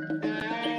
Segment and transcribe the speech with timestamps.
[0.00, 0.77] Thank you.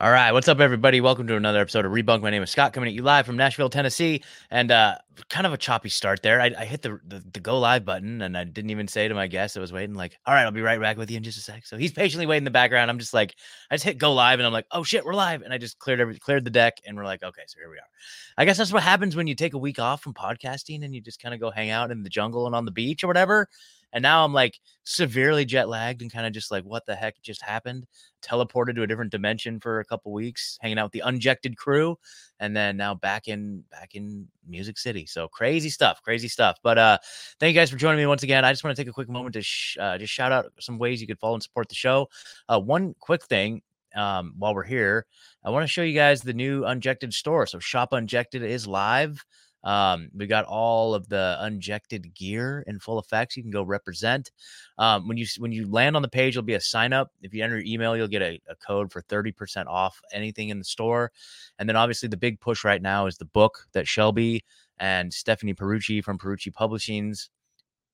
[0.00, 1.02] All right, what's up, everybody?
[1.02, 2.22] Welcome to another episode of Rebunked.
[2.22, 4.94] My name is Scott, coming at you live from Nashville, Tennessee, and uh,
[5.28, 6.40] kind of a choppy start there.
[6.40, 9.14] I, I hit the, the, the go live button, and I didn't even say to
[9.14, 9.94] my guest I was waiting.
[9.94, 11.66] Like, all right, I'll be right back with you in just a sec.
[11.66, 12.90] So he's patiently waiting in the background.
[12.90, 13.34] I'm just like,
[13.70, 15.78] I just hit go live, and I'm like, oh shit, we're live, and I just
[15.78, 17.90] cleared every cleared the deck, and we're like, okay, so here we are.
[18.38, 21.02] I guess that's what happens when you take a week off from podcasting and you
[21.02, 23.50] just kind of go hang out in the jungle and on the beach or whatever.
[23.92, 27.20] And now I'm like severely jet lagged and kind of just like, what the heck
[27.22, 27.86] just happened?
[28.22, 31.96] Teleported to a different dimension for a couple weeks, hanging out with the unjected crew,
[32.38, 35.06] and then now back in back in Music City.
[35.06, 36.58] So crazy stuff, crazy stuff.
[36.62, 36.98] But uh,
[37.38, 38.44] thank you guys for joining me once again.
[38.44, 40.78] I just want to take a quick moment to sh- uh, just shout out some
[40.78, 42.08] ways you could follow and support the show.
[42.48, 43.62] Uh, one quick thing
[43.94, 45.06] um, while we're here,
[45.44, 47.46] I want to show you guys the new Unjected store.
[47.46, 49.24] So Shop Unjected is live.
[49.62, 53.36] Um, we got all of the unjected gear in full effects.
[53.36, 54.30] You can go represent.
[54.78, 57.10] Um, when you when you land on the page, there'll be a sign up.
[57.22, 60.58] If you enter your email, you'll get a, a code for 30% off anything in
[60.58, 61.12] the store.
[61.58, 64.44] And then obviously the big push right now is the book that Shelby
[64.78, 67.28] and Stephanie Perucci from Perucci Publishings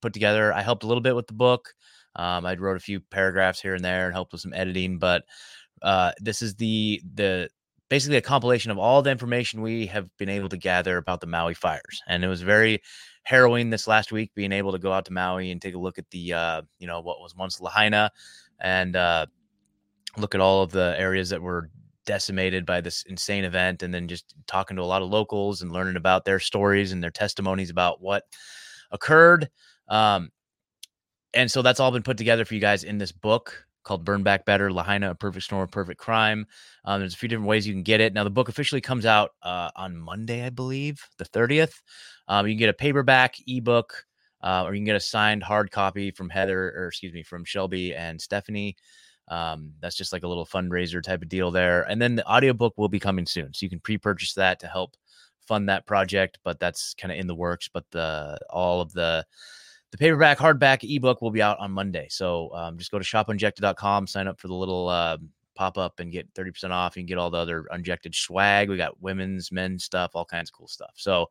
[0.01, 0.53] put together.
[0.53, 1.75] I helped a little bit with the book.
[2.14, 5.25] Um, I wrote a few paragraphs here and there and helped with some editing, but
[5.83, 7.51] uh, this is the the
[7.89, 11.27] basically a compilation of all the information we have been able to gather about the
[11.27, 12.03] Maui fires.
[12.09, 12.83] And it was very
[13.23, 15.98] harrowing this last week being able to go out to Maui and take a look
[15.98, 18.11] at the uh, you know what was once Lahaina
[18.61, 19.27] and uh,
[20.17, 21.70] look at all of the areas that were
[22.05, 25.73] decimated by this insane event and then just talking to a lot of locals and
[25.73, 28.23] learning about their stories and their testimonies about what
[28.92, 29.48] occurred
[29.89, 30.31] um,
[31.34, 34.23] and so that's all been put together for you guys in this book called Burn
[34.23, 36.47] Back Better, Lahaina, A Perfect Storm, a Perfect Crime.
[36.84, 38.12] Um, there's a few different ways you can get it.
[38.12, 41.80] Now, the book officially comes out uh, on Monday, I believe, the 30th.
[42.29, 44.05] Um, you can get a paperback, ebook,
[44.42, 47.45] uh, or you can get a signed hard copy from Heather, or excuse me, from
[47.45, 48.77] Shelby and Stephanie.
[49.29, 51.83] Um, that's just like a little fundraiser type of deal there.
[51.85, 53.55] And then the audiobook will be coming soon.
[53.55, 54.97] So you can pre purchase that to help
[55.47, 57.68] fund that project, but that's kind of in the works.
[57.73, 59.24] But the all of the
[59.92, 62.07] the paperback, hardback, ebook will be out on Monday.
[62.11, 65.17] So um, just go to shopunjected.com, sign up for the little uh,
[65.55, 66.97] pop up and get 30% off.
[66.97, 68.69] You can get all the other unjected swag.
[68.69, 70.92] We got women's, men's stuff, all kinds of cool stuff.
[70.97, 71.27] So,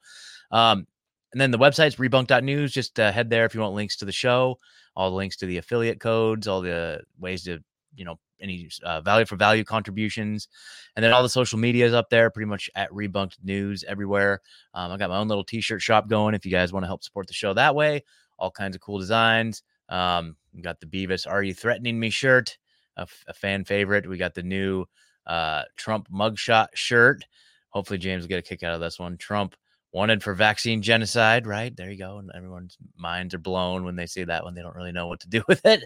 [0.51, 0.87] um,
[1.31, 2.71] and then the website's rebunked.news.
[2.71, 4.57] Just uh, head there if you want links to the show,
[4.95, 7.59] all the links to the affiliate codes, all the ways to,
[7.95, 10.47] you know, any uh, value for value contributions,
[10.95, 14.41] and then all the social media is up there, pretty much at Rebunked News everywhere.
[14.73, 16.35] Um, I got my own little T-shirt shop going.
[16.35, 18.03] If you guys want to help support the show that way,
[18.37, 19.63] all kinds of cool designs.
[19.89, 22.57] Um, we got the Beavis "Are You Threatening Me" shirt,
[22.97, 24.07] a, f- a fan favorite.
[24.07, 24.85] We got the new
[25.27, 27.25] uh, Trump mugshot shirt.
[27.69, 29.17] Hopefully, James will get a kick out of this one.
[29.17, 29.55] Trump
[29.95, 31.75] wanted for vaccine genocide, right?
[31.75, 32.17] There you go.
[32.17, 35.21] And everyone's minds are blown when they see that when they don't really know what
[35.21, 35.85] to do with it.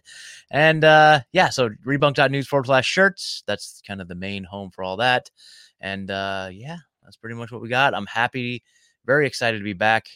[0.49, 3.43] And uh, yeah, so rebunked.news forward slash shirts.
[3.45, 5.29] That's kind of the main home for all that.
[5.79, 7.93] And uh, yeah, that's pretty much what we got.
[7.93, 8.63] I'm happy,
[9.05, 10.07] very excited to be back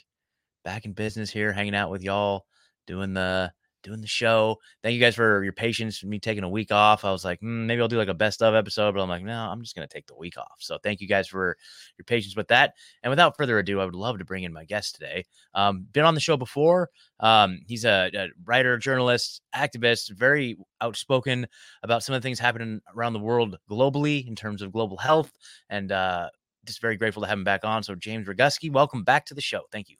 [0.64, 2.46] back in business here, hanging out with y'all,
[2.88, 3.52] doing the
[3.84, 4.58] doing the show.
[4.82, 6.04] Thank you guys for your patience.
[6.04, 7.06] Me taking a week off.
[7.06, 9.24] I was like, mm, maybe I'll do like a best of episode, but I'm like,
[9.24, 10.56] no, I'm just gonna take the week off.
[10.60, 11.58] So thank you guys for
[11.98, 12.74] your patience with that.
[13.04, 15.26] And without further ado, I would love to bring in my guest today.
[15.54, 16.90] Um, been on the show before.
[17.20, 21.48] Um, he's a, a writer, journalist, activist, very outspoken
[21.84, 25.32] about some of the things happening around the world globally in terms of global health,
[25.70, 26.30] and uh,
[26.66, 27.84] just very grateful to have him back on.
[27.84, 29.62] So James Roguski, welcome back to the show.
[29.72, 29.98] Thank you.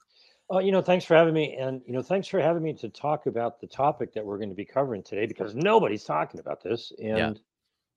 [0.50, 1.56] Oh, you know, thanks for having me.
[1.56, 4.50] And, you know, thanks for having me to talk about the topic that we're going
[4.50, 6.92] to be covering today because nobody's talking about this.
[6.98, 7.40] And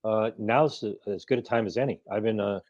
[0.05, 0.09] yeah.
[0.09, 1.99] uh, now's as good a time as any.
[2.09, 2.61] I've been uh,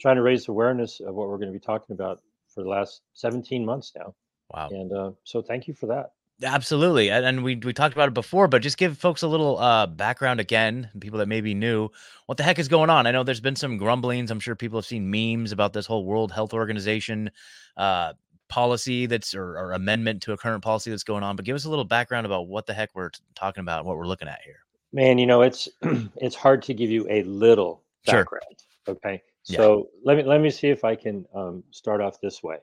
[0.00, 2.20] trying to raise awareness of what we're going to be talking about
[2.52, 4.14] for the last 17 months now.
[4.52, 4.68] Wow.
[4.70, 6.10] And uh, so thank you for that.
[6.42, 7.10] Absolutely.
[7.10, 10.40] And we, we talked about it before, but just give folks a little uh, background
[10.40, 11.90] again, people that may be new.
[12.26, 13.06] What the heck is going on?
[13.06, 14.30] I know there's been some grumblings.
[14.30, 17.30] I'm sure people have seen memes about this whole World Health Organization
[17.76, 18.14] uh,
[18.50, 21.64] policy that's or, or, amendment to a current policy that's going on but give us
[21.64, 24.58] a little background about what the heck we're talking about what we're looking at here
[24.92, 25.68] man you know it's
[26.16, 28.42] it's hard to give you a little background
[28.86, 28.94] sure.
[28.94, 30.00] okay so yeah.
[30.04, 32.58] let me let me see if i can um, start off this way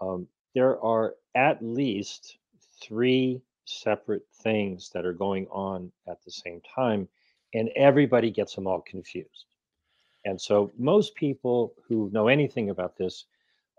[0.00, 2.38] um, there are at least
[2.82, 7.08] three separate things that are going on at the same time
[7.54, 9.46] and everybody gets them all confused
[10.24, 13.26] and so most people who know anything about this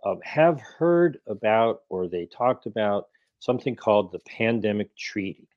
[0.05, 3.07] um, have heard about or they talked about
[3.39, 5.47] something called the Pandemic Treaty.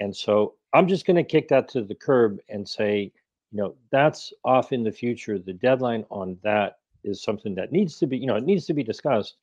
[0.00, 3.12] And so I'm just going to kick that to the curb and say,
[3.50, 5.38] you know, that's off in the future.
[5.38, 8.74] The deadline on that is something that needs to be, you know, it needs to
[8.74, 9.36] be discussed,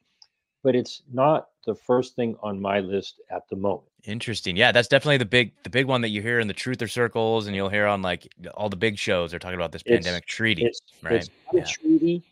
[0.64, 3.90] but it's not the first thing on my list at the moment.
[4.04, 4.56] Interesting.
[4.56, 7.48] Yeah, that's definitely the big the big one that you hear in the truther circles
[7.48, 10.28] and you'll hear on like all the big shows they're talking about this it's, pandemic
[10.28, 10.64] treaty.
[10.64, 11.16] It's, right.
[11.16, 11.62] It's yeah.
[11.62, 12.24] a treaty.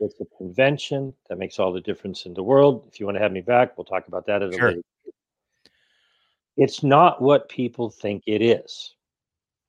[0.00, 2.84] It's a convention that makes all the difference in the world.
[2.90, 4.66] If you want to have me back, we'll talk about that at sure.
[4.66, 4.82] a later.
[6.56, 8.94] It's not what people think it is.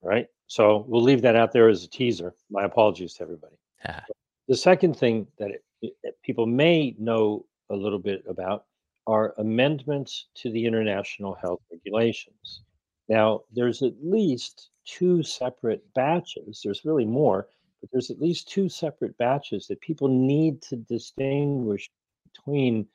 [0.01, 0.27] Right.
[0.47, 2.33] So we'll leave that out there as a teaser.
[2.49, 3.55] My apologies to everybody.
[4.47, 8.65] the second thing that it, it, people may know a little bit about
[9.07, 12.61] are amendments to the international health regulations.
[13.07, 16.61] Now, there's at least two separate batches.
[16.63, 17.47] There's really more,
[17.81, 21.89] but there's at least two separate batches that people need to distinguish
[22.31, 22.87] between,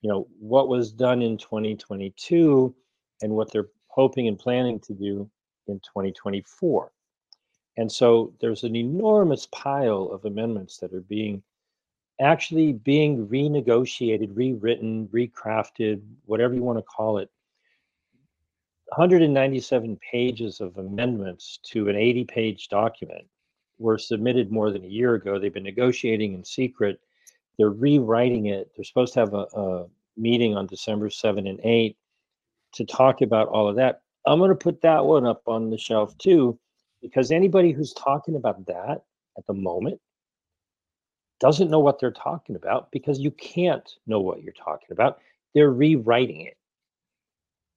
[0.00, 2.74] you know, what was done in 2022
[3.22, 5.30] and what they're hoping and planning to do
[5.68, 6.90] in 2024.
[7.76, 11.42] And so there's an enormous pile of amendments that are being
[12.20, 17.28] actually being renegotiated, rewritten, recrafted, whatever you want to call it.
[18.96, 23.24] 197 pages of amendments to an 80 page document
[23.78, 25.38] were submitted more than a year ago.
[25.38, 27.00] They've been negotiating in secret.
[27.58, 28.70] They're rewriting it.
[28.76, 29.86] They're supposed to have a, a
[30.16, 31.96] meeting on December 7 and 8
[32.74, 34.02] to talk about all of that.
[34.26, 36.58] I'm going to put that one up on the shelf too,
[37.02, 39.02] because anybody who's talking about that
[39.36, 40.00] at the moment
[41.40, 45.18] doesn't know what they're talking about because you can't know what you're talking about.
[45.54, 46.56] They're rewriting it.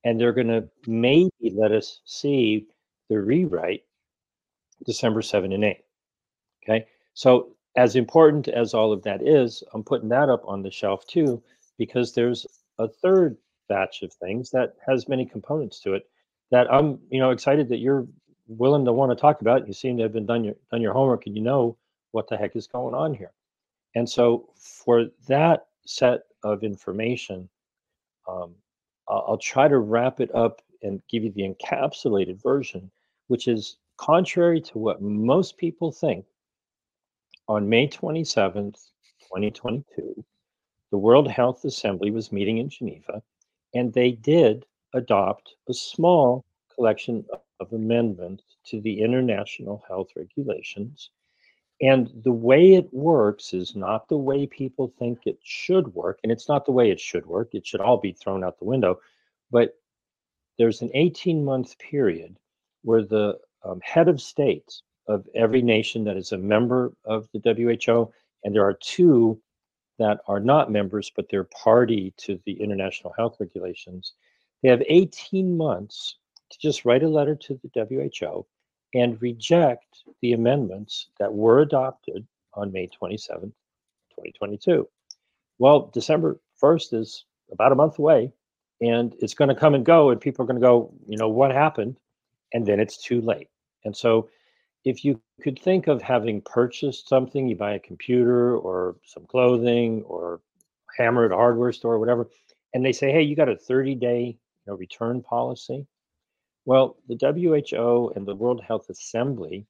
[0.04, 2.68] And they're going to maybe let us see
[3.10, 3.84] the rewrite
[4.86, 5.78] December 7 and 8.
[6.68, 6.86] Okay.
[7.14, 11.06] So, as important as all of that is, I'm putting that up on the shelf
[11.08, 11.42] too,
[11.78, 12.46] because there's
[12.80, 13.38] a third
[13.70, 16.10] batch of things that has many components to it
[16.52, 18.08] that I'm, you know, excited that you're
[18.48, 19.68] willing to want to talk about.
[19.68, 21.78] You seem to have been done your done your homework and you know
[22.12, 23.32] what the heck is going on here.
[23.96, 27.50] And so for that set of information,
[28.28, 28.56] um,
[29.08, 32.92] I'll, I'll try to wrap it up and give you the encapsulated version,
[33.28, 36.26] which is contrary to what most people think.
[37.48, 38.90] On May 27th,
[39.22, 40.26] 2022,
[40.92, 43.22] the World Health Assembly was meeting in Geneva,
[43.74, 47.26] and they did adopt a small collection
[47.60, 51.10] of amendments to the international health regulations
[51.82, 56.20] and the way it works is not the way people think it should work.
[56.24, 57.54] And it's not the way it should work.
[57.54, 59.00] It should all be thrown out the window.
[59.52, 59.76] But
[60.58, 62.38] there's an 18 month period
[62.82, 67.40] where the um, head of states of every nation that is a member of the
[67.40, 68.12] WHO,
[68.44, 69.40] and there are two
[70.00, 74.14] that are not members, but they're party to the international health regulations,
[74.62, 76.18] they have 18 months
[76.50, 77.86] to just write a letter to the
[78.22, 78.46] WHO
[78.94, 83.50] and reject the amendments that were adopted on May 27,
[84.12, 84.88] 2022.
[85.60, 88.32] Well, December 1st is about a month away,
[88.82, 91.30] and it's going to come and go, and people are going to go, you know,
[91.30, 91.98] what happened?
[92.54, 93.50] And then it's too late.
[93.84, 94.30] And so,
[94.84, 100.04] if you could think of having purchased something, you buy a computer or some clothing
[100.04, 100.42] or
[100.98, 102.30] hammer at a hardware store or whatever,
[102.74, 105.86] and they say, hey, you got a 30 day you know, return policy.
[106.66, 109.66] Well, the WHO and the World Health Assembly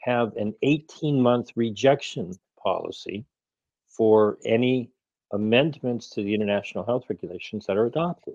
[0.00, 3.24] have an 18 month rejection policy
[3.88, 4.90] for any
[5.32, 8.34] amendments to the international health regulations that are adopted.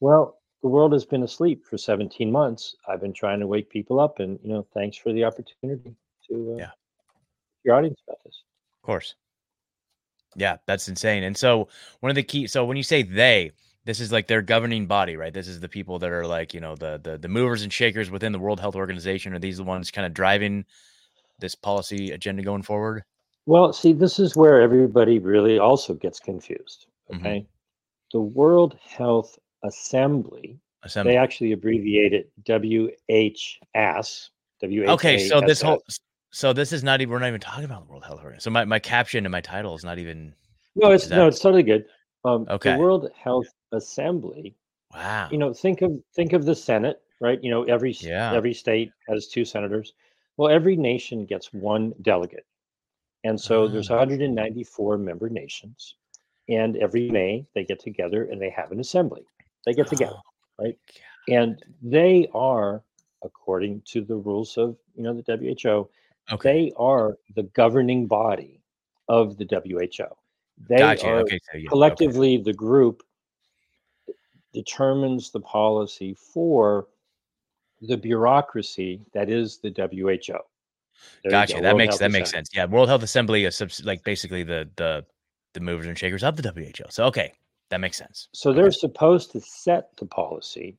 [0.00, 2.74] Well, the world has been asleep for 17 months.
[2.88, 5.94] I've been trying to wake people up, and you know, thanks for the opportunity
[6.30, 6.70] to uh, yeah.
[7.64, 8.42] your audience about this.
[8.72, 9.14] Of course.
[10.36, 11.24] Yeah, that's insane.
[11.24, 11.68] And so
[12.00, 13.52] one of the key so when you say they,
[13.84, 15.34] this is like their governing body, right?
[15.34, 18.10] This is the people that are like, you know, the the the movers and shakers
[18.10, 19.34] within the World Health Organization.
[19.34, 20.64] Are these the ones kind of driving
[21.40, 23.04] this policy agenda going forward?
[23.44, 26.86] Well, see, this is where everybody really also gets confused.
[27.12, 27.20] Mm-hmm.
[27.20, 27.38] Okay.
[27.40, 27.48] Mm-hmm.
[28.14, 34.28] The World Health Assembly, Assembly, they actually abbreviate it WHS.
[34.62, 35.82] Okay, so this whole
[36.30, 38.40] so this is not even we're not even talking about the World Health Organization.
[38.40, 40.34] So my, my caption and my title is not even
[40.74, 41.16] No, it's that...
[41.16, 41.84] no, it's totally good.
[42.24, 42.72] Um, okay.
[42.72, 44.56] The World Health Assembly.
[44.92, 45.28] Wow.
[45.30, 47.38] You know, think of think of the Senate, right?
[47.42, 48.32] You know, every yeah.
[48.32, 49.92] every state has two senators.
[50.36, 52.46] Well, every nation gets one delegate.
[53.22, 55.94] And so there's 194 member nations.
[56.48, 59.22] And every May they get together and they have an assembly.
[59.66, 60.78] They get together, oh, right?
[61.28, 61.34] God.
[61.34, 62.82] And they are,
[63.24, 65.88] according to the rules of you know the WHO,
[66.34, 66.52] okay.
[66.52, 68.60] they are the governing body
[69.08, 70.04] of the WHO.
[70.68, 71.08] They gotcha.
[71.08, 71.68] are okay, so yeah.
[71.68, 72.42] collectively okay.
[72.44, 73.02] the group
[74.52, 76.86] determines the policy for
[77.82, 80.38] the bureaucracy that is the WHO.
[81.22, 81.54] There gotcha.
[81.54, 82.20] Go, that World makes Health that Assembly.
[82.20, 82.50] makes sense.
[82.54, 85.04] Yeah, World Health Assembly is subs- like basically the the
[85.54, 86.84] the movers and shakers of the WHO.
[86.90, 87.32] So okay,
[87.70, 88.28] that makes sense.
[88.32, 90.76] So they're supposed to set the policy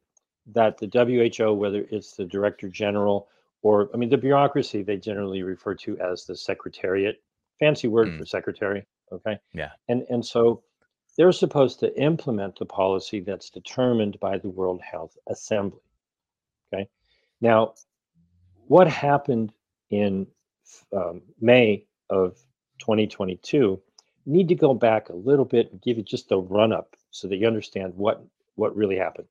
[0.54, 3.28] that the WHO, whether it's the director general
[3.62, 7.22] or I mean the bureaucracy, they generally refer to as the secretariat.
[7.60, 8.20] Fancy word mm.
[8.20, 8.86] for secretary.
[9.12, 9.38] Okay.
[9.54, 9.72] Yeah.
[9.88, 10.64] And and so
[11.18, 15.80] they're supposed to implement the policy that's determined by the World Health Assembly.
[16.74, 16.88] Okay.
[17.42, 17.74] Now,
[18.68, 19.54] what happened
[19.90, 20.28] in
[20.94, 22.38] um, May of
[22.80, 23.82] 2022?
[24.26, 27.28] Need to go back a little bit and give you just a run up so
[27.28, 28.24] that you understand what
[28.56, 29.28] what really happened.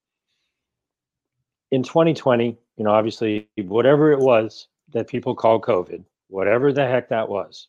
[1.71, 7.09] In 2020, you know, obviously, whatever it was that people call COVID, whatever the heck
[7.09, 7.69] that was,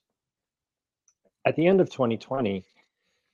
[1.45, 2.63] at the end of 2020,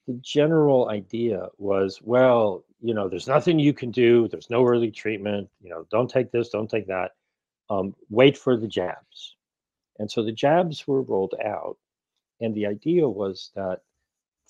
[0.08, 4.28] the general idea was, well, you know, there's nothing you can do.
[4.28, 5.50] There's no early treatment.
[5.62, 7.12] You know, don't take this, don't take that.
[7.70, 9.36] Um, wait for the jabs.
[10.00, 11.78] And so the jabs were rolled out.
[12.42, 13.82] And the idea was that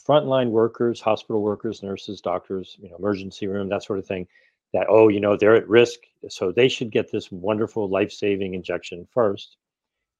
[0.07, 4.27] frontline workers, hospital workers, nurses, doctors, you know, emergency room, that sort of thing,
[4.73, 5.99] that, oh, you know, they're at risk.
[6.29, 9.57] So they should get this wonderful life saving injection first.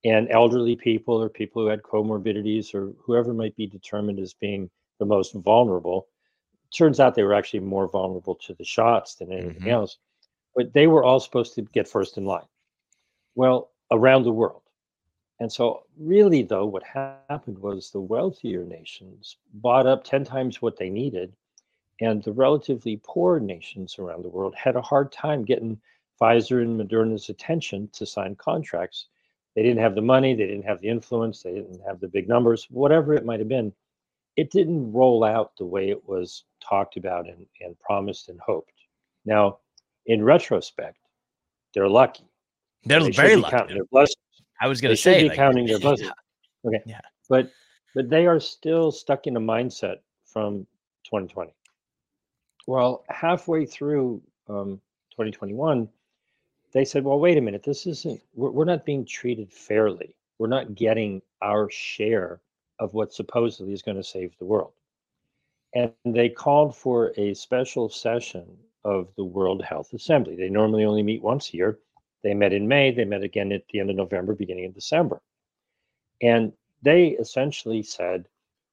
[0.03, 4.69] And elderly people or people who had comorbidities or whoever might be determined as being
[4.99, 6.07] the most vulnerable.
[6.75, 9.69] Turns out they were actually more vulnerable to the shots than anything mm-hmm.
[9.69, 9.97] else,
[10.55, 12.45] but they were all supposed to get first in line.
[13.35, 14.60] Well, around the world.
[15.41, 20.77] And so, really, though, what happened was the wealthier nations bought up 10 times what
[20.77, 21.33] they needed,
[21.99, 25.81] and the relatively poor nations around the world had a hard time getting
[26.21, 29.07] Pfizer and Moderna's attention to sign contracts.
[29.55, 32.29] They didn't have the money, they didn't have the influence, they didn't have the big
[32.29, 33.73] numbers, whatever it might have been
[34.35, 38.73] it didn't roll out the way it was talked about and, and promised and hoped.
[39.25, 39.59] Now,
[40.05, 40.97] in retrospect,
[41.73, 42.25] they're lucky.
[42.85, 43.79] They're they very lucky.
[44.61, 46.11] I was going to say, be like, counting their blessings.
[46.63, 46.69] Yeah.
[46.69, 46.83] Okay.
[46.85, 47.01] Yeah.
[47.27, 47.49] But
[47.95, 50.67] but they are still stuck in a mindset from
[51.05, 51.51] 2020.
[52.67, 55.89] Well, halfway through um, 2021,
[56.71, 57.63] they said, "Well, wait a minute.
[57.63, 58.21] This isn't.
[58.35, 60.15] We're, we're not being treated fairly.
[60.37, 62.41] We're not getting our share
[62.81, 64.73] of what supposedly is going to save the world.
[65.73, 68.45] And they called for a special session
[68.83, 70.35] of the World Health Assembly.
[70.35, 71.79] They normally only meet once a year.
[72.23, 75.21] They met in May, they met again at the end of November, beginning of December.
[76.21, 78.27] And they essentially said,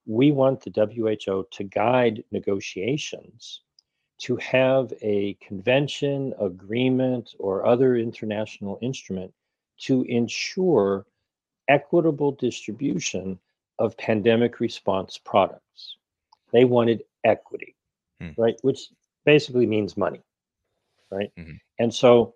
[0.07, 3.63] we want the WHO to guide negotiations
[4.19, 9.33] to have a convention, agreement, or other international instrument
[9.79, 11.07] to ensure
[11.69, 13.39] equitable distribution
[13.79, 15.97] of pandemic response products.
[16.53, 17.77] They wanted equity,
[18.21, 18.31] hmm.
[18.37, 18.57] right?
[18.63, 18.89] Which
[19.25, 20.23] basically means money,
[21.11, 21.31] right?
[21.39, 21.57] Mm-hmm.
[21.79, 22.35] And so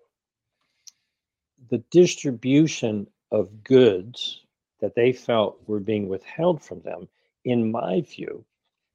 [1.69, 4.41] the distribution of goods
[4.79, 7.07] that they felt were being withheld from them,
[7.45, 8.45] in my view,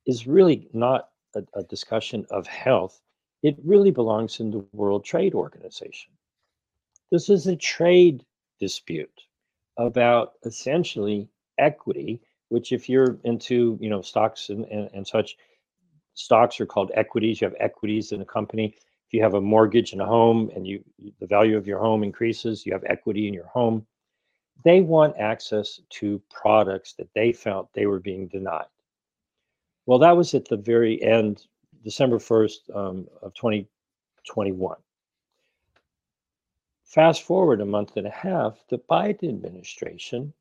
[0.06, 3.00] is really not a, a discussion of health.
[3.42, 6.12] It really belongs in the World Trade Organization.
[7.10, 8.24] This is a trade
[8.60, 9.22] dispute
[9.76, 15.36] about essentially equity which if you're into you know stocks and, and, and such
[16.14, 18.74] stocks are called equities you have equities in a company
[19.08, 20.84] if you have a mortgage and a home and you
[21.18, 23.86] the value of your home increases you have equity in your home
[24.64, 28.66] they want access to products that they felt they were being denied.
[29.86, 31.46] Well that was at the very end
[31.82, 34.76] december 1st um, of 2021
[36.84, 40.34] fast forward a month and a half the biden administration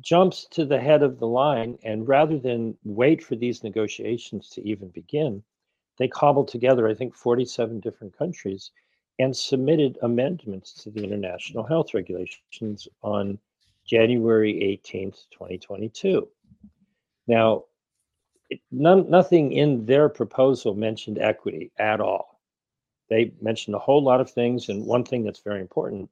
[0.00, 4.66] jumps to the head of the line and rather than wait for these negotiations to
[4.66, 5.42] even begin
[5.98, 8.70] they cobbled together i think 47 different countries
[9.18, 13.38] and submitted amendments to the international health regulations on
[13.86, 16.28] january 18th 2022
[17.26, 17.64] now
[18.70, 22.40] none, nothing in their proposal mentioned equity at all
[23.08, 26.08] they mentioned a whole lot of things and one thing that's very important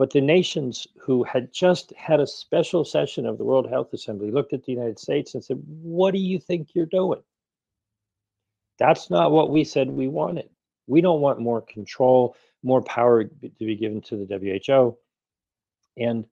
[0.00, 4.30] but the nations who had just had a special session of the World Health Assembly
[4.30, 7.20] looked at the United States and said, What do you think you're doing?
[8.80, 10.50] That's not what we said we wanted.
[10.88, 12.34] We don't want more control,
[12.64, 14.98] more power to be given to the WHO.
[16.02, 16.24] And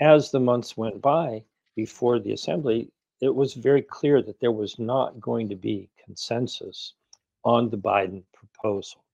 [0.00, 1.44] as the months went by
[1.76, 2.90] before the assembly,
[3.22, 6.94] it was very clear that there was not going to be consensus
[7.44, 9.04] on the Biden proposal.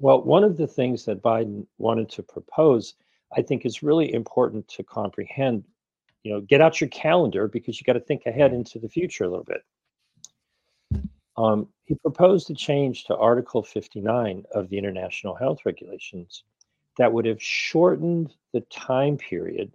[0.00, 2.94] Well, one of the things that Biden wanted to propose
[3.36, 5.64] I think is really important to comprehend.
[6.22, 9.24] You know, get out your calendar because you got to think ahead into the future
[9.24, 9.62] a little bit.
[11.38, 16.42] Um, he proposed a change to Article 59 of the International Health Regulations
[16.98, 19.72] that would have shortened the time period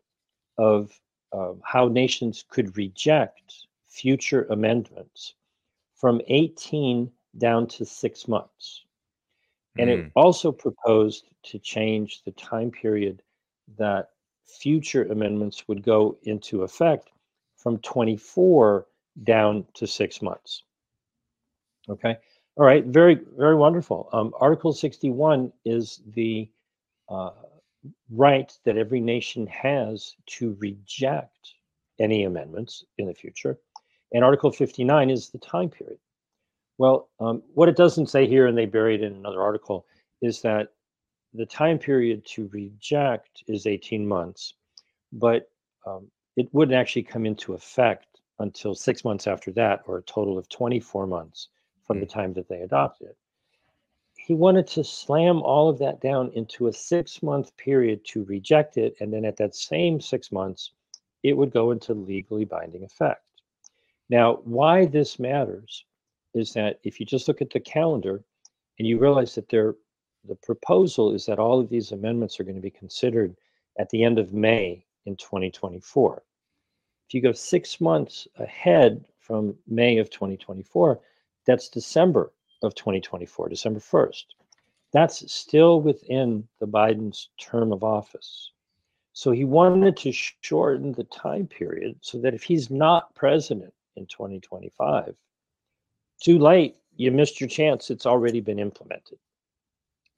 [0.57, 0.91] of
[1.31, 5.35] uh, how nations could reject future amendments
[5.95, 8.83] from 18 down to six months.
[9.77, 9.93] And mm.
[9.93, 10.07] it hmm.
[10.15, 13.23] also proposed to change the time period
[13.77, 14.09] that
[14.45, 17.11] future amendments would go into effect
[17.55, 18.85] from 24
[19.23, 20.63] down to six months.
[21.89, 22.17] Okay.
[22.55, 22.85] All right.
[22.85, 24.09] Very, very wonderful.
[24.13, 26.49] Um, Article 61 is the
[27.09, 27.31] uh,
[28.11, 31.55] right that every nation has to reject
[31.99, 33.57] any amendments in the future.
[34.13, 35.97] And Article 59 is the time period.
[36.77, 39.85] Well, um, what it doesn't say here, and they buried in another article,
[40.21, 40.69] is that
[41.33, 44.53] the time period to reject is 18 months,
[45.11, 45.49] but
[45.85, 50.37] um, it wouldn't actually come into effect until six months after that, or a total
[50.37, 51.49] of 24 months
[51.85, 52.19] from the hmm.
[52.19, 53.17] time that they adopted it.
[54.15, 58.77] He wanted to slam all of that down into a six month period to reject
[58.77, 58.95] it.
[59.01, 60.71] And then at that same six months,
[61.23, 63.23] it would go into legally binding effect.
[64.09, 65.85] Now, why this matters
[66.33, 68.23] is that if you just look at the calendar
[68.79, 69.75] and you realize that there,
[70.25, 73.35] the proposal is that all of these amendments are going to be considered
[73.77, 76.23] at the end of May in 2024.
[77.07, 80.99] If you go six months ahead from May of 2024,
[81.45, 82.31] that's December
[82.61, 84.25] of 2024, December 1st.
[84.91, 88.51] That's still within the Biden's term of office.
[89.13, 94.05] So he wanted to shorten the time period so that if he's not president in
[94.07, 95.15] 2025,
[96.21, 97.89] too late, you missed your chance.
[97.89, 99.17] It's already been implemented.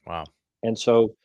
[0.06, 0.26] Wow.
[0.64, 1.16] And so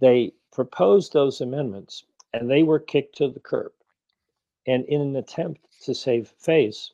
[0.00, 3.72] they proposed those amendments and they were kicked to the curb.
[4.66, 6.92] And in an attempt to save face,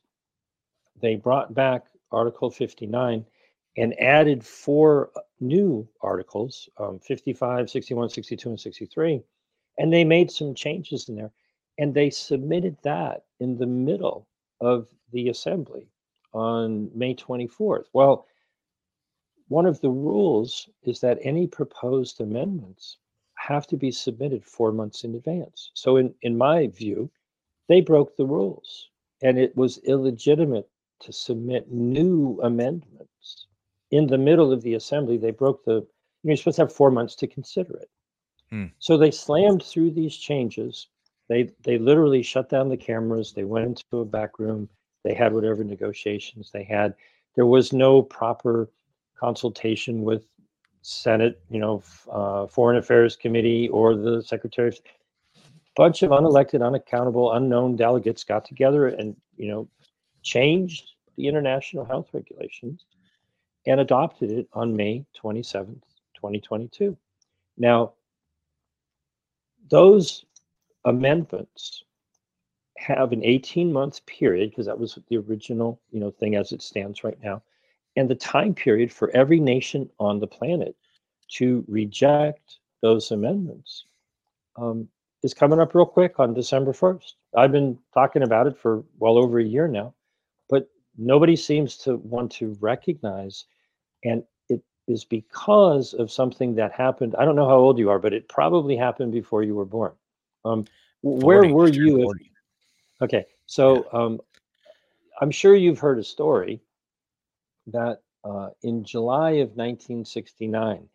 [1.01, 3.25] they brought back Article 59
[3.77, 9.23] and added four new articles um, 55, 61, 62, and 63.
[9.79, 11.33] And they made some changes in there.
[11.79, 14.29] And they submitted that in the middle
[14.61, 15.89] of the assembly
[16.33, 17.87] on May 24th.
[17.93, 18.27] Well,
[19.49, 22.99] one of the rules is that any proposed amendments
[23.35, 25.71] have to be submitted four months in advance.
[25.75, 27.11] So, in, in my view,
[27.69, 28.91] they broke the rules
[29.23, 30.69] and it was illegitimate
[31.01, 33.47] to submit new amendments
[33.91, 35.17] in the middle of the assembly.
[35.17, 35.87] They broke the,
[36.23, 37.91] you're supposed to have four months to consider it.
[38.51, 38.67] Hmm.
[38.79, 40.89] So they slammed through these changes.
[41.29, 43.33] They, they literally shut down the cameras.
[43.33, 44.69] They went into a back room
[45.03, 46.95] they had whatever negotiations they had.
[47.35, 48.69] There was no proper
[49.19, 50.27] consultation with
[50.83, 54.69] Senate, you know, uh, Foreign Affairs Committee or the Secretary.
[54.69, 54.81] of
[55.77, 59.69] bunch of unelected, unaccountable, unknown delegates got together and you know
[60.23, 62.85] changed the international health regulations
[63.67, 65.83] and adopted it on May 27th,
[66.15, 66.97] 2022.
[67.59, 67.93] Now,
[69.71, 70.25] those
[70.85, 71.85] amendments
[72.79, 76.63] have an 18 month period because that was the original you know thing as it
[76.63, 77.43] stands right now
[77.97, 80.75] and the time period for every nation on the planet
[81.29, 83.85] to reject those amendments
[84.57, 84.89] um,
[85.23, 89.19] is coming up real quick on december 1st i've been talking about it for well
[89.19, 89.93] over a year now
[90.51, 93.45] but nobody seems to want to recognize
[94.05, 97.15] and it is because of something that happened.
[97.19, 99.93] I don't know how old you are but it probably happened before you were born.
[100.45, 100.67] Um,
[101.03, 102.17] 40, where were you if,
[103.03, 104.21] Okay, so um,
[105.21, 106.61] I'm sure you've heard a story
[107.69, 110.89] that uh, in July of 1969,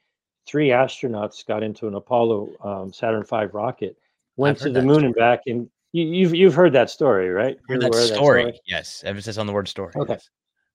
[0.47, 3.97] three astronauts got into an Apollo um, Saturn V rocket,
[4.37, 5.05] went to the moon story.
[5.05, 7.57] and back, and you, you've you've heard that story, right?
[7.67, 8.07] Heard that story.
[8.07, 8.61] that story.
[8.65, 9.93] Yes, emphasis on the word story.
[9.95, 10.13] Okay.
[10.13, 10.29] Yes.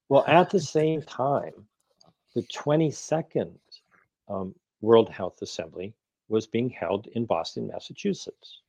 [0.08, 1.52] Well, at the same time,
[2.34, 3.52] the 22nd
[4.28, 5.94] um, World Health Assembly
[6.28, 8.62] was being held in Boston, Massachusetts.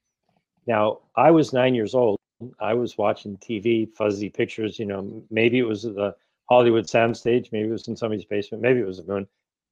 [0.67, 2.19] Now, I was nine years old
[2.59, 4.79] I was watching TV, fuzzy pictures.
[4.79, 6.15] You know, maybe it was the
[6.49, 9.27] Hollywood soundstage, maybe it was in somebody's basement, maybe it was the moon.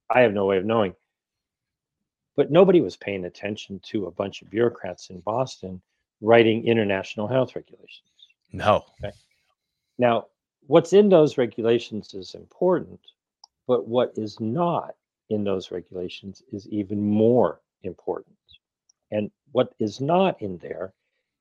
[0.08, 0.94] I have no way of knowing.
[2.36, 5.82] But nobody was paying attention to a bunch of bureaucrats in Boston
[6.20, 8.08] writing international health regulations.
[8.52, 8.84] No.
[9.02, 9.14] Okay.
[9.98, 10.26] Now,
[10.66, 13.00] what's in those regulations is important,
[13.66, 14.94] but what is not
[15.28, 18.36] in those regulations is even more important.
[19.10, 20.92] And what is not in there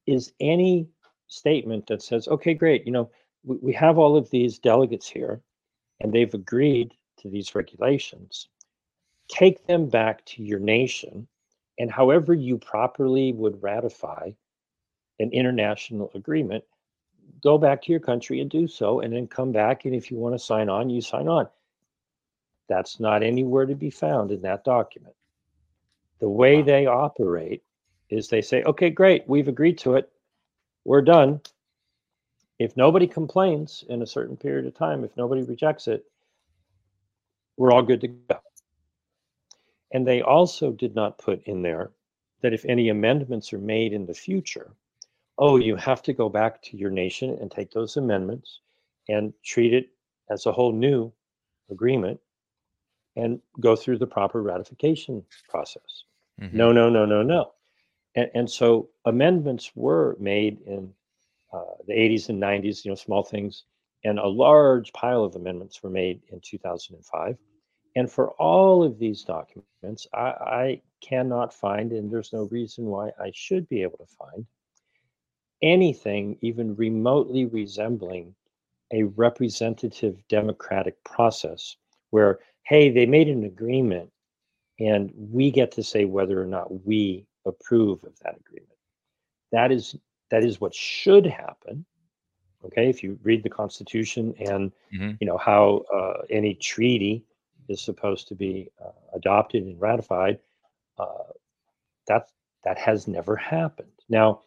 [0.06, 0.88] is any
[1.28, 3.10] statement that says, okay, great, you know,
[3.44, 5.42] we, we have all of these delegates here
[6.00, 8.48] and they've agreed to these regulations.
[9.30, 11.28] Take them back to your nation,
[11.78, 14.32] and however you properly would ratify
[15.20, 16.64] an international agreement,
[17.42, 19.86] go back to your country and do so, and then come back.
[19.86, 21.48] And if you want to sign on, you sign on.
[22.68, 25.16] That's not anywhere to be found in that document.
[26.20, 27.64] The way they operate
[28.10, 30.10] is they say, okay, great, we've agreed to it,
[30.84, 31.42] we're done.
[32.58, 36.06] If nobody complains in a certain period of time, if nobody rejects it,
[37.58, 38.40] we're all good to go.
[39.92, 41.92] And they also did not put in there
[42.42, 44.72] that if any amendments are made in the future,
[45.40, 48.60] oh, you have to go back to your nation and take those amendments
[49.08, 49.90] and treat it
[50.30, 51.12] as a whole new
[51.72, 52.20] agreement
[53.16, 56.04] and go through the proper ratification process.
[56.42, 56.58] Mm-hmm.
[56.58, 57.52] No, no, no, no, no.
[58.16, 60.94] And, and so amendments were made in
[61.54, 63.64] uh, the 80s and 90s, you know, small things,
[64.04, 67.38] and a large pile of amendments were made in 2005.
[67.96, 73.12] And for all of these documents, I, I cannot find, and there's no reason why
[73.20, 74.46] I should be able to find
[75.62, 78.34] anything even remotely resembling
[78.92, 81.76] a representative democratic process
[82.10, 84.12] where, hey, they made an agreement
[84.80, 88.70] and we get to say whether or not we approve of that agreement.
[89.52, 89.96] That is
[90.32, 91.86] that is what should happen.
[92.66, 95.12] Okay, if you read the Constitution and mm-hmm.
[95.20, 97.24] you know how uh, any treaty
[97.68, 100.40] is supposed to be uh, adopted and ratified,
[100.98, 101.34] uh,
[102.08, 102.30] that
[102.64, 103.92] that has never happened.
[104.10, 104.42] Now,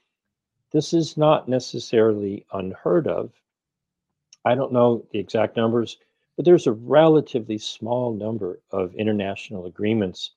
[0.72, 3.32] this is not necessarily unheard of.
[4.44, 5.98] I don't know the exact numbers,
[6.36, 10.32] but there's a relatively small number of international agreements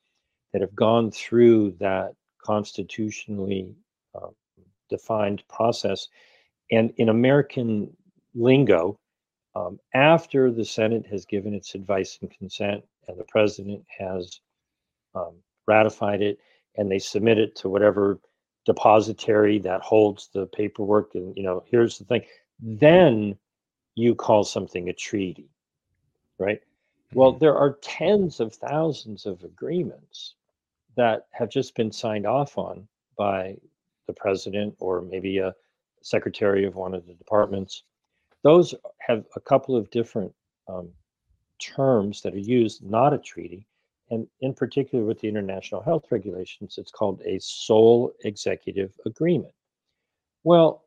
[0.52, 3.74] that have gone through that constitutionally
[4.14, 4.28] uh,
[4.88, 6.08] defined process.
[6.70, 7.96] And in American
[8.34, 8.98] lingo,
[9.54, 14.40] um, after the Senate has given its advice and consent and the president has
[15.14, 15.34] um,
[15.66, 16.38] ratified it
[16.76, 18.18] and they submit it to whatever
[18.66, 22.22] depository that holds the paperwork and you know here's the thing
[22.60, 23.36] then
[23.94, 25.48] you call something a treaty
[26.38, 26.60] right
[27.14, 27.38] well mm-hmm.
[27.38, 30.34] there are tens of thousands of agreements
[30.96, 33.56] that have just been signed off on by
[34.06, 35.54] the president or maybe a
[36.02, 37.82] secretary of one of the departments.
[38.42, 40.32] Those have a couple of different
[40.68, 40.88] um,
[41.60, 43.66] terms that are used, not a treaty.
[44.10, 49.52] And in particular, with the international health regulations, it's called a sole executive agreement.
[50.44, 50.84] Well,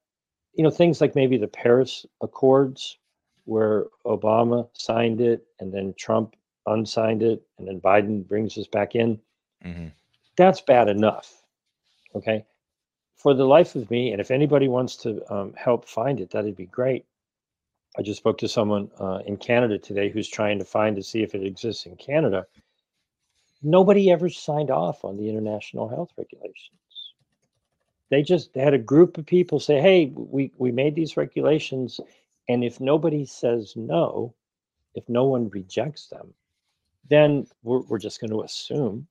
[0.54, 2.98] you know, things like maybe the Paris Accords,
[3.46, 8.96] where Obama signed it and then Trump unsigned it, and then Biden brings us back
[8.96, 9.20] in.
[9.66, 9.88] Mm-hmm
[10.40, 11.44] that's bad enough.
[12.16, 12.46] Okay.
[13.18, 16.56] For the life of me, and if anybody wants to um, help find it, that'd
[16.56, 17.06] be great.
[17.98, 21.22] I just spoke to someone uh, in Canada today who's trying to find to see
[21.22, 22.46] if it exists in Canada.
[23.62, 27.14] Nobody ever signed off on the international health regulations.
[28.10, 32.00] They just they had a group of people say, "Hey, we we made these regulations,
[32.48, 34.34] and if nobody says no,
[34.96, 36.34] if no one rejects them,
[37.10, 39.08] then we're, we're just going to assume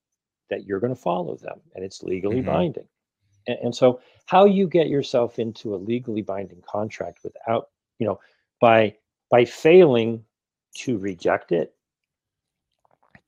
[0.50, 2.50] that you're going to follow them and it's legally mm-hmm.
[2.50, 2.88] binding.
[3.46, 8.18] And, and so, how you get yourself into a legally binding contract without, you know,
[8.60, 8.94] by
[9.30, 10.24] by failing
[10.74, 11.74] to reject it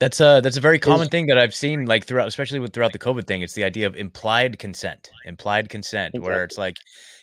[0.01, 2.91] that's a that's a very common thing that I've seen like throughout, especially with throughout
[2.91, 3.43] the COVID thing.
[3.43, 6.27] It's the idea of implied consent, implied consent, exactly.
[6.27, 6.77] where it's like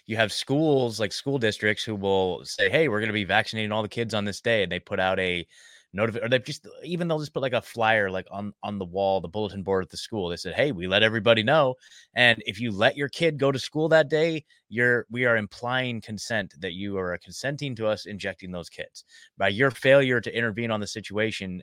[0.07, 3.73] you have schools like school districts who will say, "Hey, we're going to be vaccinating
[3.73, 5.45] all the kids on this day," and they put out a
[5.93, 8.85] notify or they just even they'll just put like a flyer like on on the
[8.85, 11.75] wall the bulletin board at the school they said hey we let everybody know
[12.15, 15.99] and if you let your kid go to school that day you're we are implying
[15.99, 19.07] consent that you are consenting to us injecting those kids
[19.39, 21.63] by your failure to intervene on the situation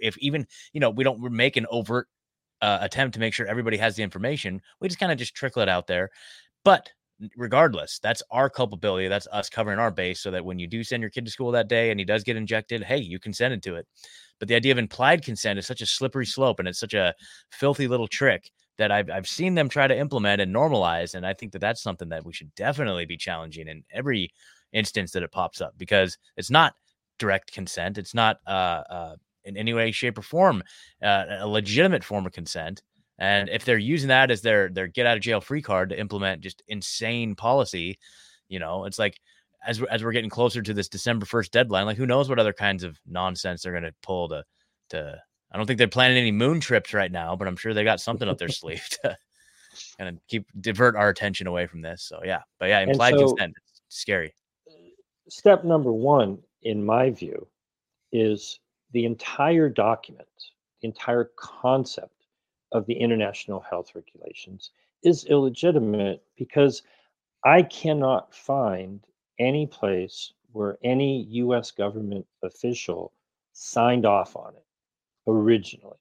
[0.00, 2.08] if even you know we don't make an overt
[2.62, 5.62] uh, attempt to make sure everybody has the information we just kind of just trickle
[5.62, 6.10] it out there
[6.64, 6.88] but
[7.36, 9.08] regardless, that's our culpability.
[9.08, 11.50] That's us covering our base so that when you do send your kid to school
[11.52, 13.86] that day and he does get injected, hey, you consented to it.
[14.38, 17.14] But the idea of implied consent is such a slippery slope and it's such a
[17.50, 21.14] filthy little trick that I've, I've seen them try to implement and normalize.
[21.14, 24.30] And I think that that's something that we should definitely be challenging in every
[24.72, 26.74] instance that it pops up because it's not
[27.18, 27.96] direct consent.
[27.96, 30.62] It's not uh, uh, in any way, shape, or form
[31.02, 32.82] uh, a legitimate form of consent.
[33.18, 35.98] And if they're using that as their their get out of jail free card to
[35.98, 37.98] implement just insane policy,
[38.48, 39.18] you know, it's like
[39.66, 42.52] as as we're getting closer to this December first deadline, like who knows what other
[42.52, 44.44] kinds of nonsense they're going to pull to
[44.90, 45.18] to.
[45.52, 48.00] I don't think they're planning any moon trips right now, but I'm sure they got
[48.00, 49.16] something up their sleeve to
[49.98, 52.02] kind of keep divert our attention away from this.
[52.02, 53.54] So yeah, but yeah, implied so, consent,
[53.88, 54.34] scary.
[55.28, 57.46] Step number one, in my view,
[58.12, 58.60] is
[58.92, 60.28] the entire document,
[60.80, 62.26] the entire concept
[62.72, 64.70] of the international health regulations
[65.02, 66.82] is illegitimate because
[67.44, 69.00] I cannot find
[69.38, 73.12] any place where any US government official
[73.52, 74.64] signed off on it
[75.26, 75.98] originally.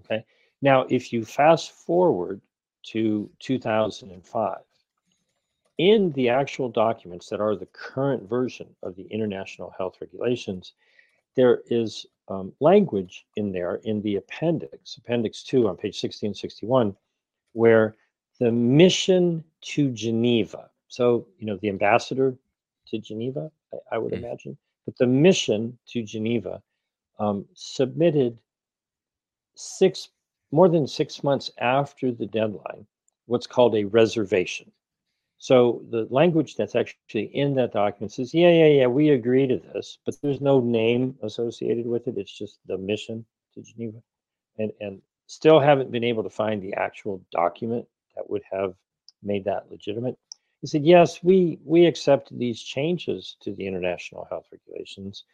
[0.00, 0.24] Okay.
[0.62, 2.40] Now, if you fast forward
[2.84, 4.58] to 2005,
[5.78, 10.72] in the actual documents that are the current version of the international health regulations,
[11.36, 16.94] there is um, language in there in the appendix, appendix two on page 1661,
[17.52, 17.96] where
[18.38, 22.36] the mission to Geneva, so, you know, the ambassador
[22.88, 24.18] to Geneva, I, I would mm.
[24.18, 26.62] imagine, but the mission to Geneva
[27.18, 28.38] um, submitted
[29.54, 30.08] six,
[30.52, 32.86] more than six months after the deadline,
[33.26, 34.70] what's called a reservation.
[35.38, 39.56] So the language that's actually in that document says, yeah, yeah, yeah, we agree to
[39.56, 42.18] this, but there's no name associated with it.
[42.18, 43.24] It's just the mission
[43.54, 43.98] to Geneva.
[44.58, 48.74] And, and still haven't been able to find the actual document that would have
[49.22, 50.18] made that legitimate.
[50.60, 55.24] He said, yes, we, we accept these changes to the international health regulations,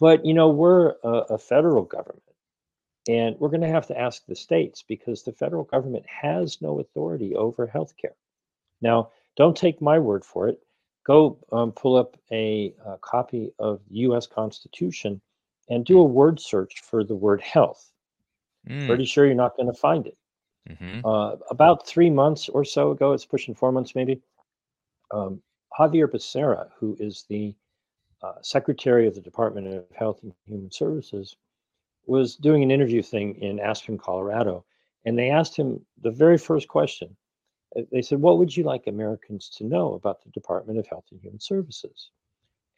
[0.00, 2.22] but you know, we're a, a federal government
[3.08, 6.80] and we're going to have to ask the states because the federal government has no
[6.80, 8.14] authority over healthcare.
[8.80, 10.60] Now, don't take my word for it.
[11.04, 14.26] Go um, pull up a, a copy of the U.S.
[14.26, 15.20] Constitution
[15.68, 17.90] and do a word search for the word health.
[18.68, 18.86] Mm.
[18.86, 20.16] Pretty sure you're not going to find it.
[20.70, 21.04] Mm-hmm.
[21.04, 24.20] Uh, about three months or so ago, it's pushing four months maybe.
[25.10, 25.42] Um,
[25.76, 27.54] Xavier Becerra, who is the
[28.22, 31.36] uh, Secretary of the Department of Health and Human Services,
[32.06, 34.64] was doing an interview thing in Aspen, Colorado,
[35.04, 37.16] and they asked him the very first question
[37.90, 41.20] they said, What would you like Americans to know about the Department of Health and
[41.20, 42.10] Human Services?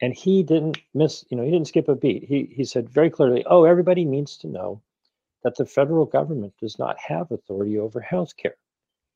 [0.01, 2.25] And he didn't miss, you know, he didn't skip a beat.
[2.25, 4.81] He, he said very clearly, Oh, everybody needs to know
[5.43, 8.55] that the federal government does not have authority over health care.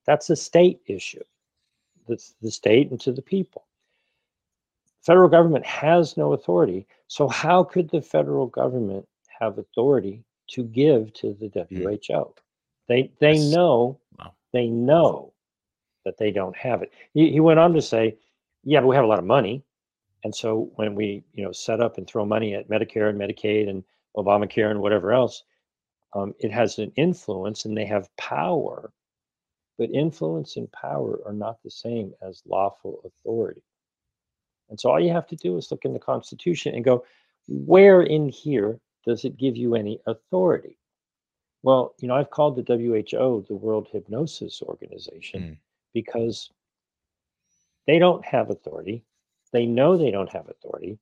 [0.06, 1.24] That's a state issue.
[2.08, 3.65] That's the state and to the people.
[5.02, 6.88] Federal government has no authority.
[7.08, 9.08] So how could the federal government
[9.39, 12.13] have authority to give to the WHO?
[12.13, 12.34] Mm.
[12.88, 14.34] They they know wow.
[14.52, 15.34] they know
[16.10, 16.91] that they don't have it.
[17.13, 18.17] He, he went on to say,
[18.63, 19.63] yeah, but we have a lot of money.
[20.24, 23.69] And so when we, you know, set up and throw money at Medicare and Medicaid
[23.69, 23.84] and
[24.17, 25.43] Obamacare and whatever else,
[26.13, 28.91] um, it has an influence and they have power.
[29.78, 33.62] But influence and power are not the same as lawful authority.
[34.69, 37.06] And so all you have to do is look in the Constitution and go,
[37.48, 40.80] where in here does it give you any authority?
[41.62, 45.41] Well, you know, I've called the WHO the World Hypnosis Organization.
[45.41, 45.58] Mm
[45.93, 46.52] because
[47.88, 49.04] they don't have authority.
[49.52, 50.99] They know they don't have authority,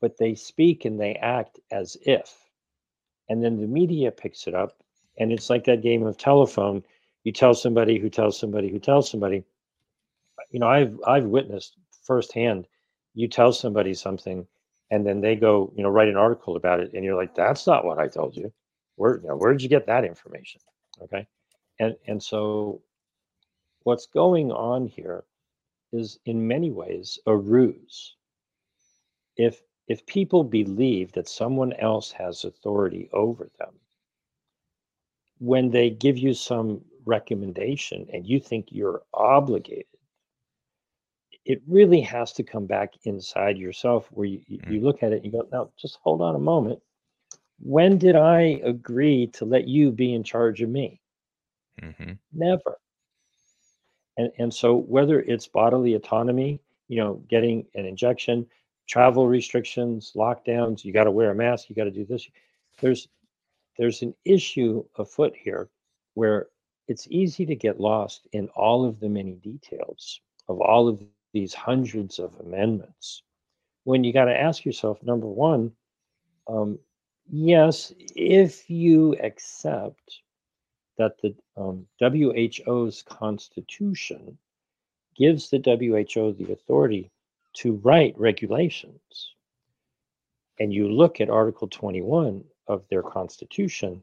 [0.00, 2.34] but they speak and they act as if.
[3.28, 4.82] And then the media picks it up.
[5.18, 6.82] And it's like that game of telephone.
[7.24, 9.44] You tell somebody who tells somebody who tells somebody.
[10.50, 12.66] You know, I've I've witnessed firsthand.
[13.14, 14.46] You tell somebody something,
[14.90, 17.66] and then they go, you know, write an article about it, and you're like, "That's
[17.66, 18.52] not what I told you.
[18.96, 20.62] Where, you know, where did you get that information?"
[21.02, 21.26] Okay,
[21.78, 22.80] and and so
[23.84, 25.24] what's going on here
[25.92, 28.14] is in many ways a ruse.
[29.36, 33.74] If if people believe that someone else has authority over them,
[35.38, 39.86] when they give you some recommendation and you think you're obligated,
[41.44, 45.24] it really has to come back inside yourself where you, you look at it and
[45.24, 46.78] you go, now just hold on a moment.
[47.58, 51.00] When did I agree to let you be in charge of me?
[51.82, 52.12] Mm-hmm.
[52.32, 52.78] Never.
[54.20, 58.46] And, and so whether it's bodily autonomy, you know, getting an injection,
[58.86, 62.28] travel restrictions, lockdowns, you got to wear a mask, you got to do this.
[62.80, 63.08] There's
[63.78, 65.70] there's an issue afoot here
[66.14, 66.48] where
[66.86, 71.02] it's easy to get lost in all of the many details of all of
[71.32, 73.22] these hundreds of amendments
[73.84, 75.72] when you got to ask yourself number one
[76.48, 76.78] um,
[77.30, 80.20] yes if you accept
[80.98, 84.36] that the um, WHO's constitution
[85.16, 87.10] gives the WHO the authority
[87.54, 89.34] to write regulations.
[90.58, 94.02] And you look at Article 21 of their constitution,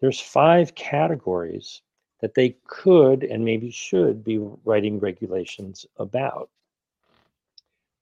[0.00, 1.82] there's five categories
[2.20, 6.48] that they could and maybe should be writing regulations about,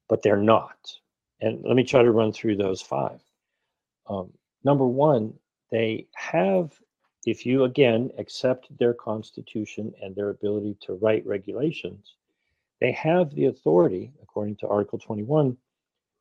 [0.09, 0.77] but they're not.
[1.40, 3.20] And let me try to run through those five.
[4.07, 5.35] Um, number one,
[5.70, 6.73] they have
[7.27, 12.15] if you again accept their constitution and their ability to write regulations,
[12.81, 15.57] they have the authority, according to Article 21,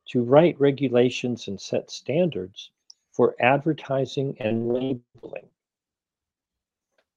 [0.10, 2.72] to write regulations and set standards
[3.12, 5.50] for advertising and labeling.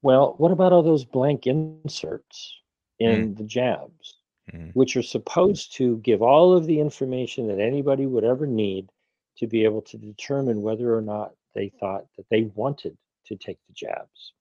[0.03, 2.61] Well, what about all those blank inserts
[2.99, 3.38] in mm.
[3.38, 4.18] the jabs,
[4.53, 4.70] mm.
[4.75, 8.88] which are supposed to give all of the information that anybody would ever need
[9.38, 13.58] to be able to determine whether or not they thought that they wanted to take
[13.66, 14.32] the jabs.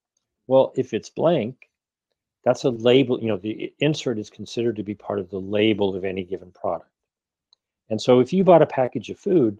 [0.46, 1.68] Well, if it's blank,
[2.44, 5.96] that's a label, you know, the insert is considered to be part of the label
[5.96, 6.90] of any given product.
[7.90, 9.58] And so if you bought a package of food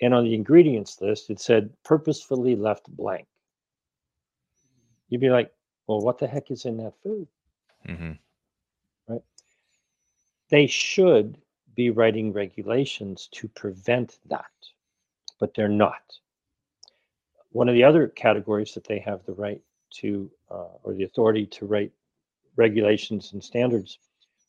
[0.00, 3.26] and on the ingredients list it said purposefully left blank,
[5.08, 5.52] you'd be like,
[5.86, 7.28] well, what the heck is in that food?
[7.86, 8.12] Mm-hmm.
[9.08, 9.22] Right?
[10.48, 11.38] They should
[11.74, 14.46] be writing regulations to prevent that,
[15.38, 16.18] but they're not.
[17.52, 19.60] One of the other categories that they have the right
[20.00, 21.92] to uh, or the authority to write
[22.56, 23.98] regulations and standards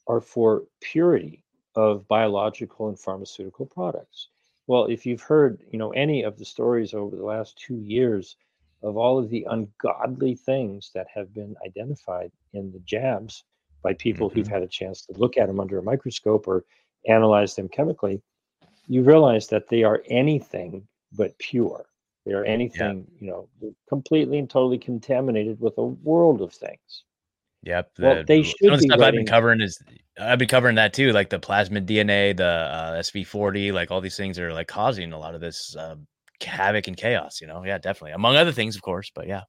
[0.08, 1.44] are for purity
[1.76, 4.30] of biological and pharmaceutical products.
[4.68, 8.38] Well, if you've heard, you know, any of the stories over the last two years
[8.82, 13.44] of all of the ungodly things that have been identified in the jabs
[13.82, 14.40] by people mm-hmm.
[14.40, 16.64] who've had a chance to look at them under a microscope or
[17.08, 18.22] analyze them chemically,
[18.88, 21.86] you realize that they are anything but pure.
[22.26, 23.26] They are anything, yeah.
[23.26, 27.04] you know, completely and totally contaminated with a world of things.
[27.64, 27.96] Yep.
[27.96, 29.82] The, well, they should the stuff I've been covering is
[30.20, 34.18] I've been covering that too, like the plasmid DNA, the uh, SV40, like all these
[34.18, 35.96] things are like causing a lot of this uh,
[36.42, 37.42] havoc and chaos.
[37.42, 39.44] You know, yeah, definitely, among other things, of course, but yeah.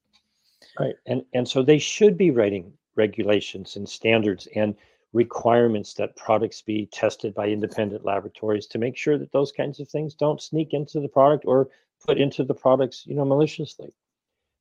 [0.79, 4.75] Right, and and so they should be writing regulations and standards and
[5.13, 9.89] requirements that products be tested by independent laboratories to make sure that those kinds of
[9.89, 11.69] things don't sneak into the product or
[12.07, 13.93] put into the products, you know, maliciously.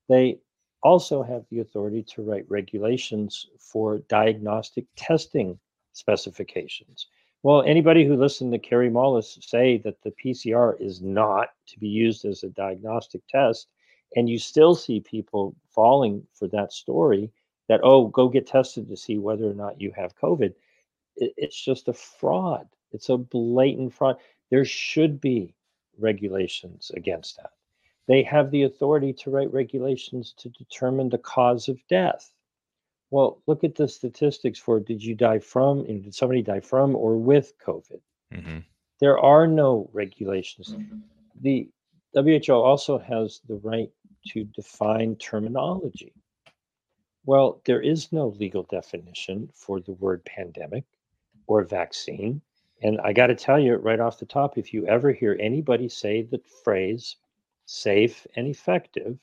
[0.10, 0.40] They
[0.82, 5.60] also have the authority to write regulations for diagnostic testing
[5.94, 7.08] specifications.
[7.44, 11.88] Well, anybody who listened to Kary Mullis say that the PCR is not to be
[11.88, 13.68] used as a diagnostic test,
[14.16, 17.32] and you still see people falling for that story
[17.68, 20.54] that, oh, go get tested to see whether or not you have COVID.
[21.18, 22.68] it's just a fraud.
[22.92, 24.18] It's a blatant fraud.
[24.50, 25.54] There should be
[25.98, 27.52] regulations against that.
[28.08, 32.34] They have the authority to write regulations to determine the cause of death.
[33.12, 36.96] Well, look at the statistics for did you die from, and did somebody die from
[36.96, 38.02] or with COVID?
[38.34, 38.60] Mm-hmm.
[39.00, 40.74] There are no regulations.
[40.74, 41.00] Mm-hmm.
[41.42, 41.70] The
[42.16, 43.90] WHO also has the right
[44.30, 46.14] to define terminology.
[47.26, 50.84] Well, there is no legal definition for the word pandemic
[51.48, 52.42] or vaccine.
[52.84, 55.88] And I got to tell you right off the top if you ever hear anybody
[55.88, 57.16] say the phrase
[57.66, 59.18] safe and effective,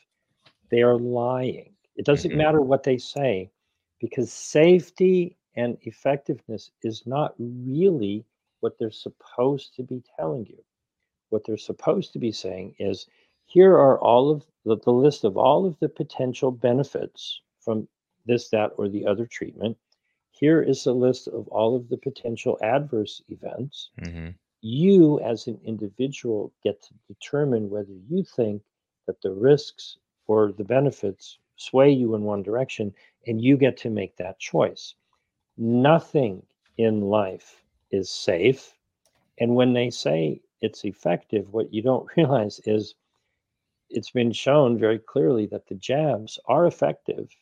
[0.71, 1.75] they are lying.
[1.95, 2.39] It doesn't mm-hmm.
[2.39, 3.51] matter what they say
[4.01, 8.25] because safety and effectiveness is not really
[8.61, 10.63] what they're supposed to be telling you.
[11.29, 13.07] What they're supposed to be saying is
[13.45, 17.89] here are all of the, the list of all of the potential benefits from
[18.25, 19.77] this, that, or the other treatment.
[20.41, 23.91] Here is a list of all of the potential adverse events.
[24.01, 24.31] Mm-hmm
[24.63, 28.63] you as an individual get to determine whether you think
[29.07, 32.95] that the risks or the benefits sway you in one direction
[33.27, 34.95] and you get to make that choice.
[35.57, 36.43] Nothing
[36.77, 38.75] in life is safe.
[39.39, 42.95] And when they say it's effective, what you don't realize is
[43.89, 47.35] it's been shown very clearly that the jabs are effective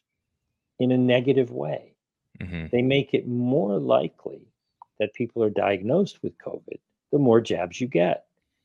[0.79, 1.95] in a negative way.
[2.41, 2.67] Mm-hmm.
[2.71, 4.41] They make it more likely
[4.99, 6.79] that people are diagnosed with COVID
[7.11, 8.25] the more jabs you get.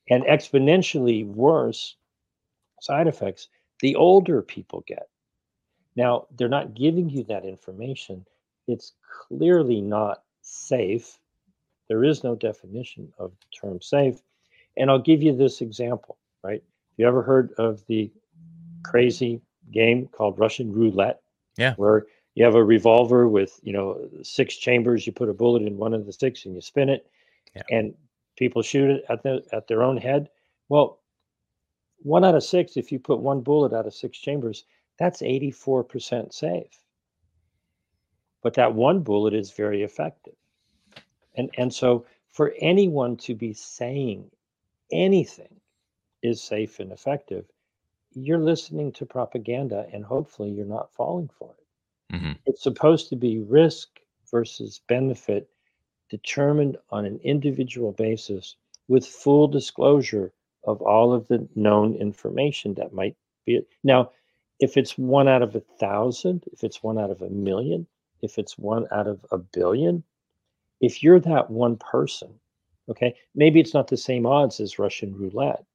[0.10, 1.96] And exponentially worse
[2.82, 3.48] side effects
[3.80, 5.08] the older people get.
[5.96, 8.26] Now, they're not giving you that information.
[8.68, 8.94] It's
[9.28, 11.20] clearly not safe.
[11.88, 14.22] There is no definition of the term safe.
[14.76, 16.64] And I'll give you this example, right?
[16.98, 18.12] You ever heard of the
[18.84, 21.22] crazy game called Russian roulette?
[21.58, 21.76] Yeah.
[21.76, 25.78] Where you have a revolver with, you know, six chambers, you put a bullet in
[25.78, 27.10] one of the six and you spin it.
[27.56, 27.62] Yeah.
[27.70, 27.94] And
[28.36, 30.30] people shoot it at the at their own head.
[30.70, 31.00] Well,
[32.00, 34.66] one out of six, if you put one bullet out of six chambers,
[34.98, 36.80] that's 84% safe.
[38.42, 40.36] But that one bullet is very effective.
[41.36, 44.32] And and so for anyone to be saying
[44.92, 45.62] anything
[46.24, 47.46] is safe and effective,
[48.14, 51.63] you're listening to propaganda and hopefully you're not falling for it.
[52.14, 52.34] Mm-hmm.
[52.46, 54.00] It's supposed to be risk
[54.30, 55.50] versus benefit
[56.10, 58.56] determined on an individual basis
[58.88, 60.32] with full disclosure
[60.66, 63.68] of all of the known information that might be it.
[63.84, 64.12] Now,
[64.60, 67.88] if it's one out of a thousand, if it's one out of a million,
[68.22, 70.04] if it's one out of a billion,
[70.82, 72.40] if you're that one person,
[72.90, 75.66] okay, maybe it's not the same odds as Russian roulette,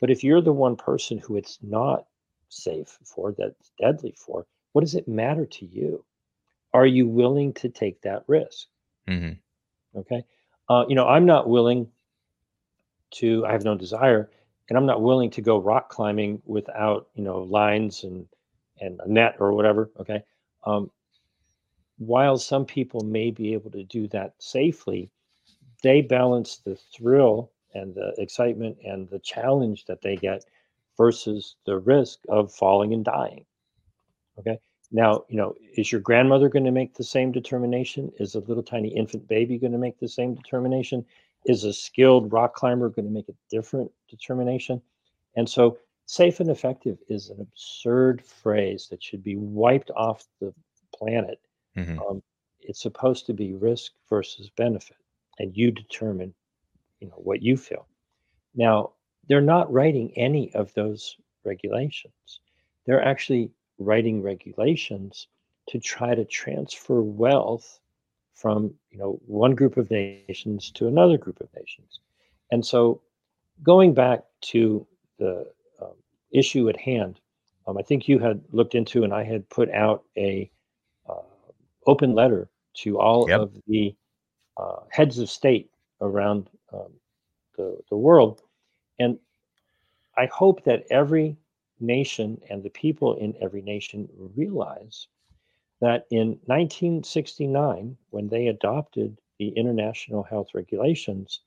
[0.00, 2.06] but if you're the one person who it's not
[2.48, 6.04] safe for, that's deadly for, what does it matter to you?
[6.72, 8.66] Are you willing to take that risk?
[9.08, 9.98] Mm-hmm.
[10.00, 10.24] Okay.
[10.68, 11.86] Uh, you know, I'm not willing
[13.12, 14.28] to, I have no desire,
[14.68, 18.26] and I'm not willing to go rock climbing without, you know, lines and
[18.80, 19.92] and a net or whatever.
[20.00, 20.24] Okay.
[20.64, 20.90] Um,
[21.98, 25.08] while some people may be able to do that safely,
[25.84, 30.44] they balance the thrill and the excitement and the challenge that they get
[30.96, 33.44] versus the risk of falling and dying.
[34.38, 34.58] Okay.
[34.92, 38.12] Now, you know, is your grandmother going to make the same determination?
[38.18, 41.04] Is a little tiny infant baby going to make the same determination?
[41.46, 44.80] Is a skilled rock climber going to make a different determination?
[45.36, 50.54] And so, safe and effective is an absurd phrase that should be wiped off the
[50.94, 51.40] planet.
[51.76, 51.98] Mm-hmm.
[52.00, 52.22] Um,
[52.60, 54.96] it's supposed to be risk versus benefit,
[55.38, 56.34] and you determine,
[57.00, 57.86] you know, what you feel.
[58.54, 58.92] Now,
[59.28, 62.40] they're not writing any of those regulations.
[62.86, 65.28] They're actually writing regulations
[65.68, 67.80] to try to transfer wealth
[68.34, 72.00] from you know one group of nations to another group of nations
[72.50, 73.00] and so
[73.62, 74.86] going back to
[75.18, 75.46] the
[75.80, 75.94] um,
[76.32, 77.20] issue at hand
[77.66, 80.50] um, i think you had looked into and i had put out a
[81.08, 81.22] uh,
[81.86, 83.40] open letter to all yep.
[83.40, 83.94] of the
[84.56, 85.70] uh, heads of state
[86.00, 86.92] around um,
[87.56, 88.42] the, the world
[88.98, 89.16] and
[90.16, 91.36] i hope that every
[91.80, 95.08] nation and the people in every nation realize
[95.80, 101.40] that in 1969, when they adopted the international health regulations,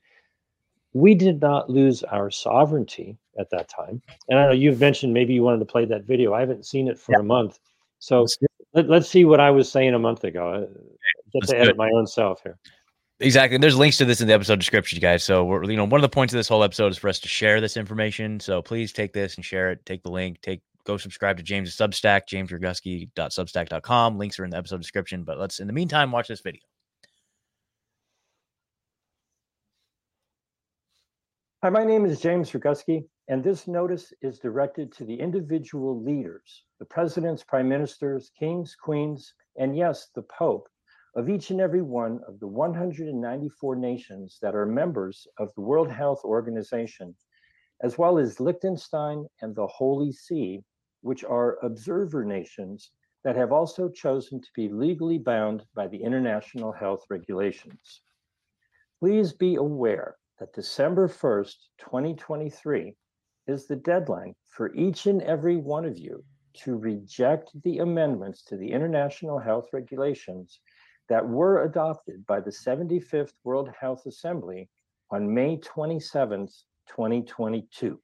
[0.92, 4.02] we did not lose our sovereignty at that time.
[4.28, 6.34] And I know you've mentioned maybe you wanted to play that video.
[6.34, 7.20] I haven't seen it for yeah.
[7.20, 7.58] a month.
[7.98, 8.26] So
[8.74, 10.52] let, us see what I was saying a month ago.
[10.52, 10.66] Uh,
[11.32, 12.58] get to edit my own self here.
[13.20, 13.56] Exactly.
[13.56, 15.24] And there's links to this in the episode description, you guys.
[15.24, 17.18] So we're you know, one of the points of this whole episode is for us
[17.20, 18.38] to share this information.
[18.38, 19.84] So please take this and share it.
[19.84, 24.18] Take the link, take go subscribe to James' Substack, jamesroguski.substack.com.
[24.18, 25.24] Links are in the episode description.
[25.24, 26.62] But let's in the meantime watch this video.
[31.64, 36.62] Hi, my name is James Roguski, and this notice is directed to the individual leaders,
[36.78, 40.68] the presidents, prime ministers, kings, queens, and yes, the Pope
[41.18, 45.90] of each and every one of the 194 nations that are members of the World
[45.90, 47.12] Health Organization,
[47.82, 50.62] as well as Liechtenstein and the Holy See,
[51.00, 52.92] which are observer nations
[53.24, 58.02] that have also chosen to be legally bound by the international health regulations.
[59.00, 62.94] Please be aware that December 1st, 2023
[63.48, 66.22] is the deadline for each and every one of you
[66.54, 70.60] to reject the amendments to the international health regulations
[71.08, 74.68] that were adopted by the 75th World Health Assembly
[75.10, 76.46] on May 27,
[76.88, 78.00] 2022.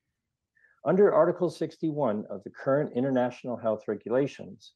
[0.86, 4.74] Under Article 61 of the current international health regulations,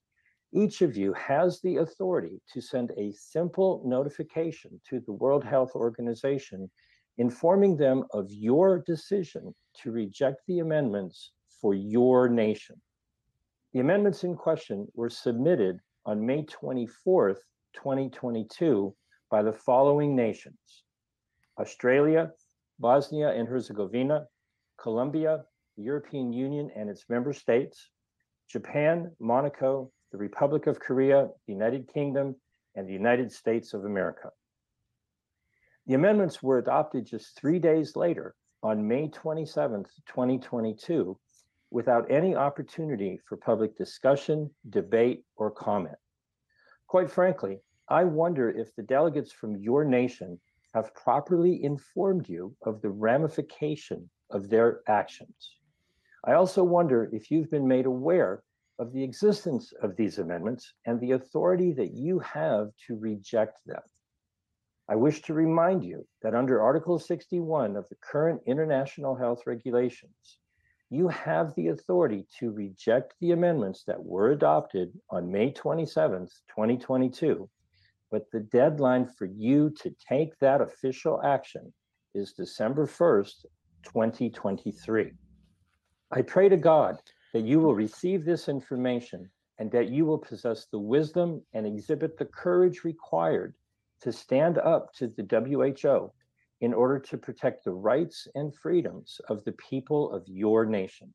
[0.52, 5.72] each of you has the authority to send a simple notification to the World Health
[5.74, 6.70] Organization
[7.18, 12.80] informing them of your decision to reject the amendments for your nation.
[13.72, 17.40] The amendments in question were submitted on May 24th,
[17.74, 18.94] 2022
[19.30, 20.84] by the following nations
[21.58, 22.30] Australia,
[22.78, 24.26] Bosnia and Herzegovina,
[24.80, 25.44] Colombia,
[25.76, 27.90] the European Union and its member states,
[28.48, 32.36] Japan, Monaco, the Republic of Korea, the United Kingdom,
[32.74, 34.30] and the United States of America.
[35.86, 41.18] The amendments were adopted just three days later on May 27, 2022,
[41.70, 45.96] without any opportunity for public discussion, debate, or comment.
[46.88, 47.60] Quite frankly,
[47.90, 50.40] I wonder if the delegates from your nation
[50.72, 55.58] have properly informed you of the ramification of their actions.
[56.24, 58.42] I also wonder if you've been made aware
[58.78, 63.82] of the existence of these amendments and the authority that you have to reject them.
[64.88, 70.38] I wish to remind you that under Article 61 of the current international health regulations,
[70.90, 77.48] you have the authority to reject the amendments that were adopted on May 27th, 2022
[78.10, 81.72] but the deadline for you to take that official action
[82.14, 83.44] is December 1st,
[83.84, 85.12] 2023.
[86.10, 86.98] I pray to God
[87.34, 92.16] that you will receive this information and that you will possess the wisdom and exhibit
[92.16, 93.54] the courage required
[94.00, 96.12] to stand up to the WHO
[96.60, 101.12] in order to protect the rights and freedoms of the people of your nation.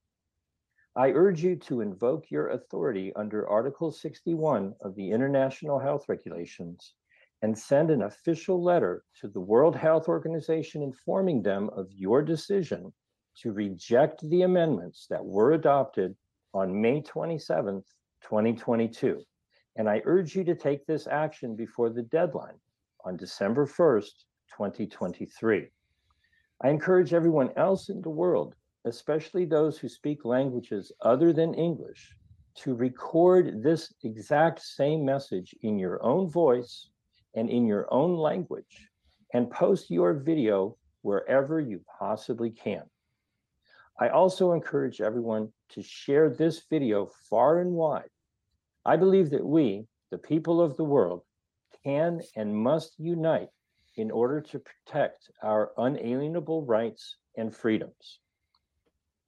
[0.96, 6.94] I urge you to invoke your authority under Article 61 of the International Health Regulations
[7.42, 12.94] and send an official letter to the World Health Organization informing them of your decision
[13.42, 16.16] to reject the amendments that were adopted
[16.54, 17.84] on May 27,
[18.22, 19.22] 2022.
[19.76, 22.60] And I urge you to take this action before the deadline
[23.04, 24.12] on December 1st,
[24.58, 25.68] 2023.
[26.62, 32.16] I encourage everyone else in the world especially those who speak languages other than English,
[32.56, 36.90] to record this exact same message in your own voice
[37.36, 38.90] and in your own language
[39.34, 42.84] and post your video wherever you possibly can.
[44.00, 48.10] I also encourage everyone to share this video far and wide.
[48.86, 51.22] I believe that we, the people of the world,
[51.84, 53.50] can and must unite
[53.96, 58.20] in order to protect our unalienable rights and freedoms.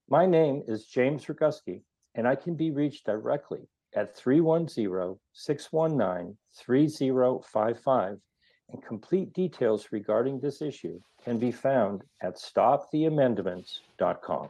[0.10, 1.82] My name is James Roguski,
[2.16, 8.20] and I can be reached directly at 310 619 3055.
[8.70, 14.50] And complete details regarding this issue can be found at stoptheamendments.com.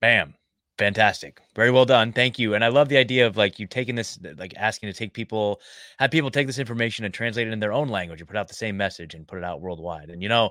[0.00, 0.34] Bam.
[0.78, 1.40] Fantastic.
[1.54, 2.12] Very well done.
[2.12, 2.54] Thank you.
[2.54, 5.60] And I love the idea of like you taking this, like asking to take people,
[5.98, 8.48] have people take this information and translate it in their own language and put out
[8.48, 10.10] the same message and put it out worldwide.
[10.10, 10.50] And you know,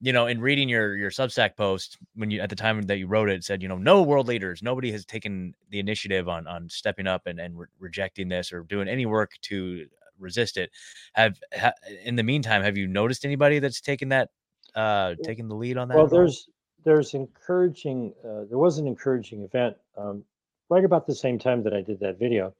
[0.00, 3.08] you know, in reading your your Substack post when you at the time that you
[3.08, 6.46] wrote it, it said, you know, no world leaders, nobody has taken the initiative on
[6.46, 9.86] on stepping up and and re- rejecting this or doing any work to
[10.20, 10.70] resist it.
[11.14, 11.72] Have ha,
[12.04, 14.28] in the meantime, have you noticed anybody that's taken that
[14.76, 15.96] uh taking the lead on that?
[15.96, 16.48] Well, there's
[16.84, 18.14] there's encouraging.
[18.24, 20.24] Uh, there was an encouraging event um,
[20.68, 22.54] right about the same time that I did that video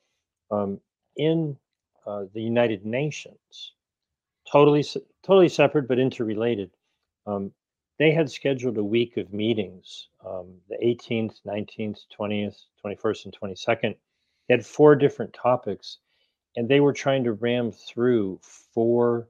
[0.51, 0.81] um,
[1.17, 1.57] in
[2.07, 3.73] uh, the United Nations.
[4.51, 4.85] Totally,
[5.23, 6.71] totally separate but interrelated.
[7.27, 7.53] Um,
[7.99, 13.97] they had scheduled a week of meetings, um, the 18th, 19th, 20th, 21st, and 22nd.
[14.47, 15.99] They had four different topics,
[16.57, 19.29] and they were trying to ram through four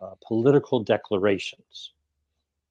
[0.00, 1.92] uh, political declarations.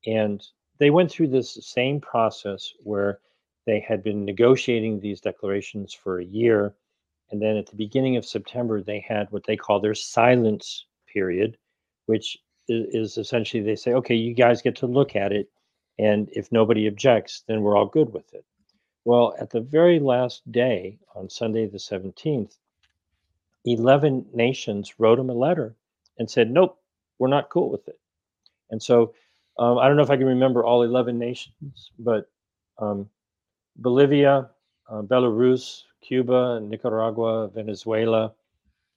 [0.05, 0.45] And
[0.79, 3.19] they went through this same process where
[3.65, 6.73] they had been negotiating these declarations for a year.
[7.31, 11.57] And then at the beginning of September, they had what they call their silence period,
[12.07, 15.49] which is, essentially they say, okay, you guys get to look at it.
[15.99, 18.45] And if nobody objects, then we're all good with it.
[19.05, 22.57] Well, at the very last day, on Sunday the 17th,
[23.65, 25.75] 11 nations wrote them a letter
[26.17, 26.79] and said, nope,
[27.17, 27.99] we're not cool with it.
[28.71, 29.13] And so
[29.59, 32.29] um, I don't know if I can remember all 11 nations, but
[32.77, 33.09] um,
[33.75, 34.49] Bolivia,
[34.89, 38.31] uh, Belarus, Cuba, Nicaragua, Venezuela,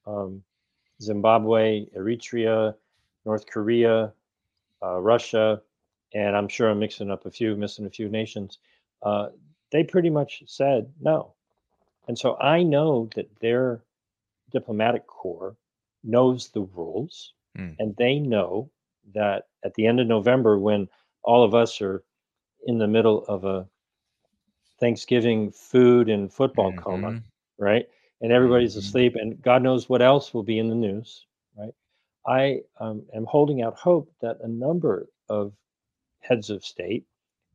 [0.06, 0.42] um,
[1.02, 2.74] Zimbabwe, Eritrea,
[3.24, 4.12] North Korea,
[4.82, 5.60] uh, Russia,
[6.14, 8.58] and I'm sure I'm mixing up a few, missing a few nations.
[9.02, 9.30] Uh,
[9.72, 11.34] they pretty much said no.
[12.06, 13.82] And so I know that their
[14.52, 15.56] diplomatic corps
[16.04, 17.74] knows the rules mm.
[17.80, 18.70] and they know
[19.14, 20.88] that at the end of November, when
[21.22, 22.02] all of us are
[22.66, 23.66] in the middle of a
[24.80, 26.80] Thanksgiving food and football mm-hmm.
[26.80, 27.22] coma,
[27.58, 27.86] right?
[28.20, 28.80] And everybody's mm-hmm.
[28.80, 31.26] asleep, and God knows what else will be in the news,
[31.56, 31.74] right?
[32.26, 35.52] I um, am holding out hope that a number of
[36.20, 37.04] heads of state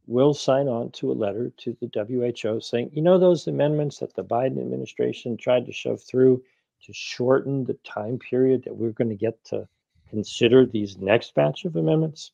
[0.07, 4.13] will sign on to a letter to the WHO saying, you know, those amendments that
[4.15, 6.41] the Biden administration tried to shove through
[6.83, 9.67] to shorten the time period that we're going to get to
[10.09, 12.31] consider these next batch of amendments.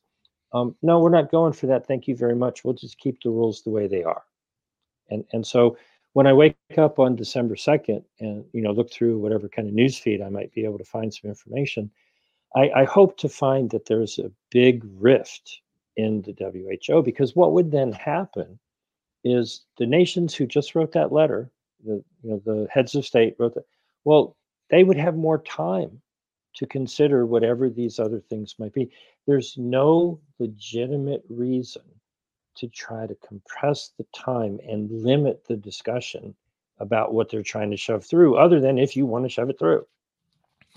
[0.52, 1.86] Um, no, we're not going for that.
[1.86, 2.64] Thank you very much.
[2.64, 4.22] We'll just keep the rules the way they are.
[5.10, 5.76] And and so
[6.12, 9.74] when I wake up on December 2nd and you know look through whatever kind of
[9.74, 11.90] news feed I might be able to find some information,
[12.54, 15.60] I, I hope to find that there's a big rift
[15.96, 18.58] in the WHO because what would then happen
[19.24, 21.50] is the nations who just wrote that letter,
[21.84, 23.66] the you know the heads of state wrote that,
[24.04, 24.36] well,
[24.70, 26.00] they would have more time
[26.54, 28.90] to consider whatever these other things might be.
[29.26, 31.82] There's no legitimate reason
[32.56, 36.34] to try to compress the time and limit the discussion
[36.78, 39.58] about what they're trying to shove through, other than if you want to shove it
[39.58, 39.86] through.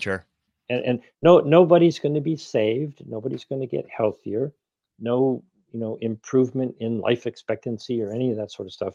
[0.00, 0.24] Sure.
[0.68, 3.02] And, and no, nobody's going to be saved.
[3.06, 4.52] Nobody's going to get healthier.
[4.98, 8.94] No, you know, improvement in life expectancy or any of that sort of stuff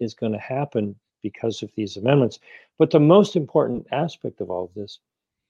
[0.00, 2.38] is going to happen because of these amendments.
[2.78, 5.00] But the most important aspect of all of this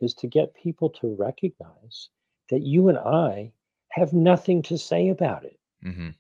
[0.01, 2.09] is to get people to recognize
[2.51, 3.53] that you and I
[3.91, 5.59] have nothing to say about it.
[5.85, 6.11] Mm-hmm.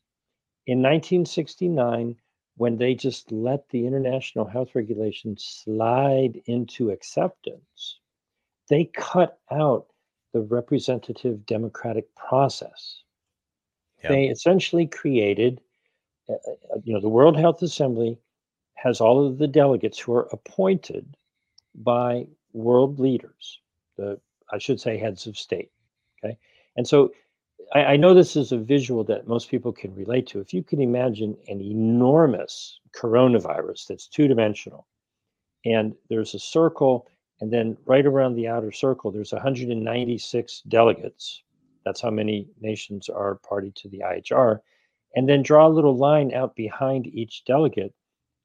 [0.66, 2.16] In 1969,
[2.56, 8.00] when they just let the international health regulations slide into acceptance,
[8.68, 9.86] they cut out
[10.32, 13.02] the representative democratic process.
[14.02, 14.12] Yep.
[14.12, 15.60] They essentially created,
[16.28, 18.18] uh, uh, you know, the World Health Assembly
[18.74, 21.16] has all of the delegates who are appointed
[21.74, 23.60] by world leaders
[23.98, 24.18] the
[24.50, 25.70] I should say heads of state.
[26.24, 26.38] Okay,
[26.76, 27.12] and so
[27.74, 30.40] I, I know this is a visual that most people can relate to.
[30.40, 34.86] If you can imagine an enormous coronavirus that's two dimensional,
[35.64, 37.06] and there's a circle,
[37.40, 41.42] and then right around the outer circle, there's 196 delegates.
[41.84, 44.60] That's how many nations are party to the IHR.
[45.14, 47.94] And then draw a little line out behind each delegate,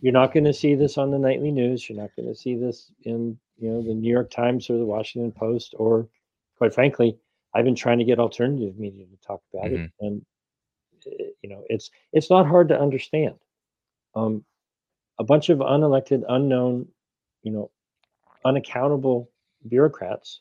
[0.00, 1.88] you're not going to see this on the nightly news.
[1.88, 4.84] You're not going to see this in you know the new york times or the
[4.84, 6.06] washington post or
[6.58, 7.16] quite frankly
[7.54, 9.84] i've been trying to get alternative media to talk about mm-hmm.
[9.84, 10.26] it and
[11.06, 13.34] eh, you know it's it's not hard to understand.
[14.14, 14.44] Um,
[15.18, 16.86] a bunch of unelected, unknown,
[17.42, 17.70] you know,
[18.44, 19.30] unaccountable
[19.68, 20.40] bureaucrats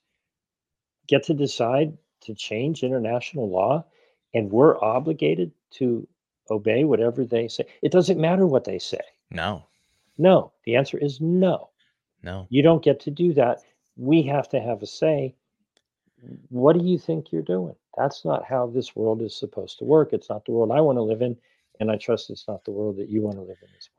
[1.07, 3.85] get to decide to change international law,
[4.33, 6.07] and we're obligated to
[6.49, 7.65] obey whatever they say.
[7.81, 9.01] It doesn't matter what they say.
[9.31, 9.65] No.
[10.17, 10.51] No.
[10.65, 11.69] The answer is no.
[12.23, 12.47] No.
[12.49, 13.59] You don't get to do that.
[13.97, 15.35] We have to have a say.
[16.49, 17.75] What do you think you're doing?
[17.97, 20.11] That's not how this world is supposed to work.
[20.11, 21.37] It's not the world I want to live in.
[21.79, 23.89] And I trust it's not the world that you want to live in as.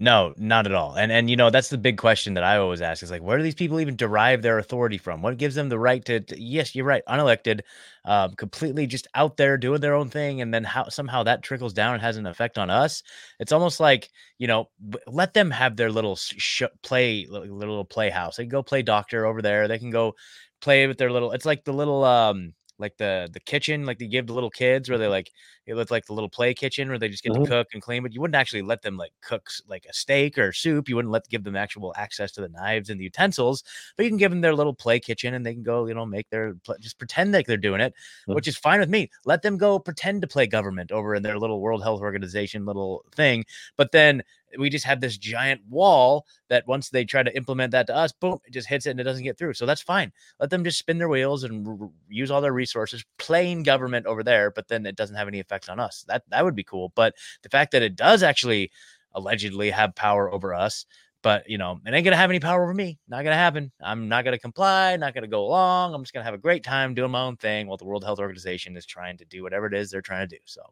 [0.00, 0.96] No, not at all.
[0.96, 3.38] And and you know that's the big question that I always ask is like, where
[3.38, 5.22] do these people even derive their authority from?
[5.22, 6.18] What gives them the right to?
[6.20, 7.60] to yes, you're right, unelected,
[8.04, 11.72] um, completely just out there doing their own thing, and then how somehow that trickles
[11.72, 13.04] down and has an effect on us.
[13.38, 14.68] It's almost like you know,
[15.06, 18.36] let them have their little sh- play, little playhouse.
[18.36, 19.68] They can go play doctor over there.
[19.68, 20.14] They can go
[20.60, 21.32] play with their little.
[21.32, 24.88] It's like the little um like the the kitchen like they give the little kids
[24.88, 25.30] where they like
[25.66, 27.44] it looked like the little play kitchen where they just get mm-hmm.
[27.44, 30.38] to cook and clean but you wouldn't actually let them like cook like a steak
[30.38, 33.62] or soup you wouldn't let give them actual access to the knives and the utensils
[33.96, 36.06] but you can give them their little play kitchen and they can go you know
[36.06, 38.34] make their just pretend like they're doing it mm-hmm.
[38.34, 41.38] which is fine with me let them go pretend to play government over in their
[41.38, 43.44] little world health organization little thing
[43.76, 44.22] but then
[44.58, 48.12] we just have this giant wall that once they try to implement that to us,
[48.12, 49.54] boom, it just hits it and it doesn't get through.
[49.54, 50.12] So that's fine.
[50.40, 54.22] Let them just spin their wheels and r- use all their resources, playing government over
[54.22, 56.04] there, but then it doesn't have any effect on us.
[56.08, 56.92] That that would be cool.
[56.94, 58.70] But the fact that it does actually
[59.14, 60.86] allegedly have power over us,
[61.22, 62.98] but you know, it ain't gonna have any power over me.
[63.08, 63.72] Not gonna happen.
[63.80, 64.96] I'm not gonna comply.
[64.96, 65.94] Not gonna go along.
[65.94, 68.18] I'm just gonna have a great time doing my own thing while the World Health
[68.18, 70.42] Organization is trying to do whatever it is they're trying to do.
[70.44, 70.62] So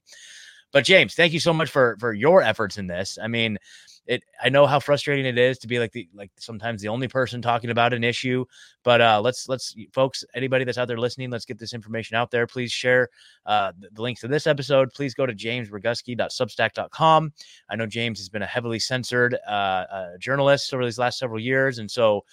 [0.72, 3.18] but James, thank you so much for for your efforts in this.
[3.22, 3.58] I mean,
[4.06, 7.06] it I know how frustrating it is to be like the like sometimes the only
[7.08, 8.44] person talking about an issue.
[8.82, 12.30] But uh let's let's folks, anybody that's out there listening, let's get this information out
[12.30, 12.46] there.
[12.46, 13.08] Please share
[13.46, 14.92] uh the, the links to this episode.
[14.92, 17.32] Please go to jamesroguski.substack.com.
[17.68, 21.40] I know James has been a heavily censored uh, uh journalist over these last several
[21.40, 22.24] years, and so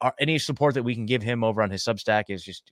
[0.00, 2.70] our, any support that we can give him over on his Substack is just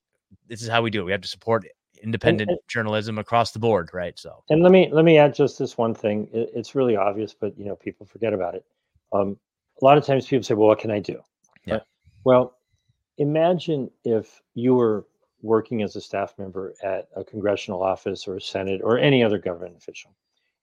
[0.49, 1.05] this is how we do it.
[1.05, 1.67] We have to support
[2.03, 4.19] independent and, and, journalism across the board, right?
[4.19, 6.29] So, and let me let me add just this one thing.
[6.33, 8.65] It, it's really obvious, but you know, people forget about it.
[9.13, 9.39] Um,
[9.81, 11.21] a lot of times, people say, "Well, what can I do?"
[11.65, 11.75] Yeah.
[11.75, 11.83] Right?
[12.25, 12.57] Well,
[13.19, 15.07] imagine if you were
[15.43, 19.39] working as a staff member at a congressional office or a senate or any other
[19.39, 20.15] government official,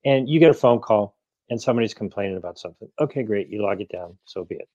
[0.05, 1.15] and you get a phone call
[1.49, 2.89] and somebody's complaining about something.
[2.99, 3.49] Okay, great.
[3.49, 4.17] You log it down.
[4.25, 4.67] So be it.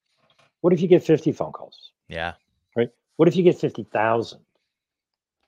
[0.61, 1.93] What if you get 50 phone calls?
[2.09, 2.35] Yeah.
[2.77, 2.91] Right.
[3.17, 4.41] What if you get 50,000?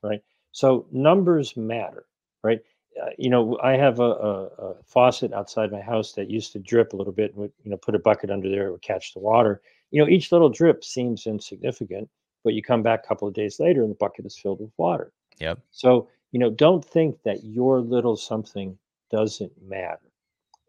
[0.03, 0.21] Right.
[0.51, 2.05] So numbers matter,
[2.43, 2.59] right?
[3.01, 6.59] Uh, you know, I have a, a, a, faucet outside my house that used to
[6.59, 7.31] drip a little bit.
[7.31, 9.61] And would, you know, put a bucket under there, it would catch the water.
[9.91, 12.09] You know, each little drip seems insignificant,
[12.43, 14.71] but you come back a couple of days later and the bucket is filled with
[14.77, 15.13] water.
[15.39, 15.59] Yep.
[15.71, 18.77] So, you know, don't think that your little something
[19.09, 20.11] doesn't matter.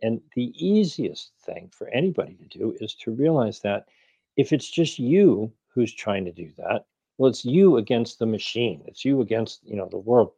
[0.03, 3.87] And the easiest thing for anybody to do is to realize that
[4.37, 6.87] if it's just you who's trying to do that,
[7.18, 8.82] well, it's you against the machine.
[8.86, 10.32] It's you against, you know, the world.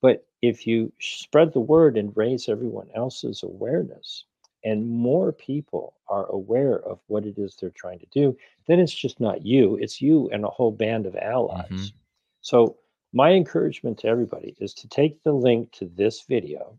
[0.00, 4.24] But if you spread the word and raise everyone else's awareness,
[4.64, 8.36] and more people are aware of what it is they're trying to do,
[8.66, 11.68] then it's just not you, it's you and a whole band of allies.
[11.70, 11.96] Mm-hmm.
[12.40, 12.76] So,
[13.14, 16.78] my encouragement to everybody is to take the link to this video,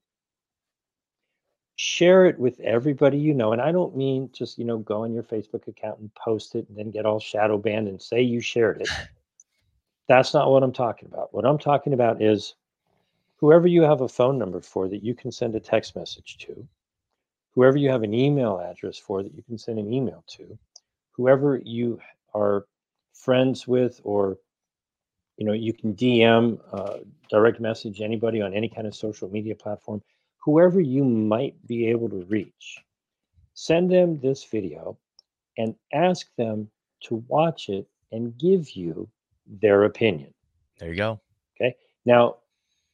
[1.75, 3.51] share it with everybody you know.
[3.51, 6.67] And I don't mean just, you know, go on your Facebook account and post it
[6.69, 8.89] and then get all shadow banned and say you shared it.
[10.07, 11.33] That's not what I'm talking about.
[11.33, 12.55] What I'm talking about is
[13.37, 16.67] whoever you have a phone number for that you can send a text message to,
[17.55, 20.57] whoever you have an email address for that you can send an email to,
[21.11, 21.99] whoever you
[22.33, 22.65] are
[23.13, 24.37] friends with or
[25.37, 26.97] you know you can dm uh,
[27.29, 30.01] direct message anybody on any kind of social media platform
[30.37, 32.83] whoever you might be able to reach
[33.53, 34.97] send them this video
[35.57, 36.69] and ask them
[37.01, 39.07] to watch it and give you
[39.47, 40.33] their opinion
[40.79, 41.19] there you go
[41.55, 41.75] okay
[42.05, 42.35] now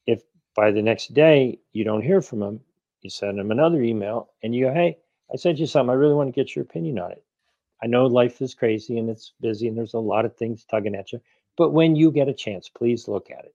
[0.06, 0.22] if
[0.54, 2.60] by the next day you don't hear from them
[3.02, 4.96] you send them another email and you go hey
[5.32, 7.24] i sent you something i really want to get your opinion on it
[7.82, 10.94] i know life is crazy and it's busy and there's a lot of things tugging
[10.94, 11.20] at you
[11.60, 13.54] but when you get a chance, please look at it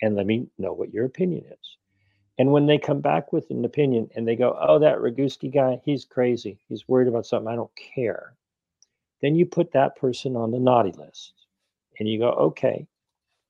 [0.00, 1.76] and let me know what your opinion is.
[2.38, 5.80] And when they come back with an opinion and they go, oh, that Roguski guy,
[5.84, 6.60] he's crazy.
[6.68, 7.52] He's worried about something.
[7.52, 8.36] I don't care.
[9.20, 11.32] Then you put that person on the naughty list
[11.98, 12.86] and you go, okay,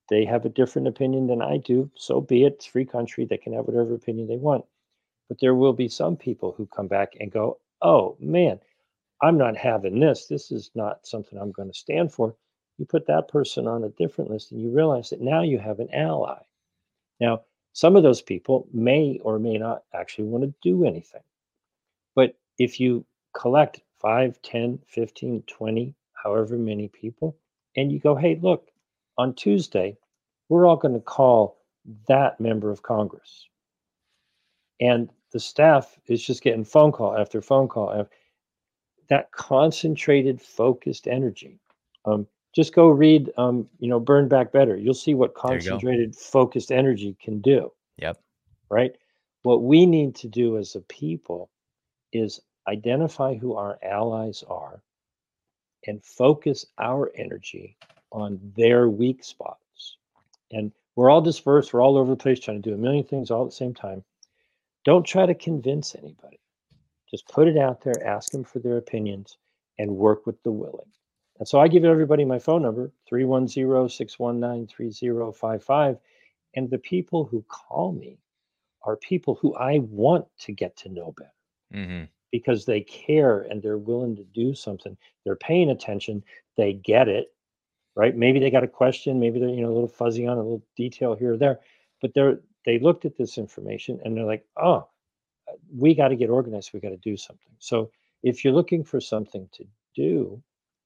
[0.08, 1.90] they have a different opinion than I do.
[1.96, 2.68] So be it.
[2.70, 3.24] Free country.
[3.24, 4.64] They can have whatever opinion they want.
[5.28, 8.60] But there will be some people who come back and go, oh, man,
[9.22, 10.26] I'm not having this.
[10.26, 12.34] This is not something I'm going to stand for
[12.78, 15.78] you put that person on a different list and you realize that now you have
[15.78, 16.40] an ally.
[17.20, 21.22] Now, some of those people may or may not actually want to do anything.
[22.14, 27.36] But if you collect 5, 10, 15, 20, however many people,
[27.76, 28.68] and you go, hey, look,
[29.18, 29.96] on Tuesday,
[30.48, 31.58] we're all going to call
[32.08, 33.48] that member of Congress.
[34.80, 38.06] And the staff is just getting phone call after phone call.
[39.08, 41.58] That concentrated, focused energy.
[42.04, 46.70] Um, just go read um, you know burn back better you'll see what concentrated focused
[46.70, 48.18] energy can do yep
[48.70, 48.96] right
[49.42, 51.50] what we need to do as a people
[52.12, 54.82] is identify who our allies are
[55.86, 57.76] and focus our energy
[58.10, 59.96] on their weak spots.
[60.50, 63.30] And we're all dispersed we're all over the place trying to do a million things
[63.30, 64.04] all at the same time.
[64.84, 66.40] Don't try to convince anybody.
[67.10, 69.36] Just put it out there ask them for their opinions
[69.78, 70.90] and work with the willing.
[71.38, 75.98] And so I give everybody my phone number, 310 619 3055.
[76.54, 78.18] And the people who call me
[78.82, 81.30] are people who I want to get to know better.
[81.74, 82.04] Mm-hmm.
[82.32, 84.96] Because they care and they're willing to do something.
[85.24, 86.24] They're paying attention,
[86.56, 87.28] they get it,
[87.94, 88.16] right?
[88.16, 90.64] Maybe they got a question, maybe they're you know a little fuzzy on a little
[90.76, 91.60] detail here or there,
[92.00, 94.88] but they're they looked at this information and they're like, oh,
[95.76, 97.52] we got to get organized, we got to do something.
[97.58, 97.90] So
[98.22, 99.64] if you're looking for something to
[99.94, 100.42] do,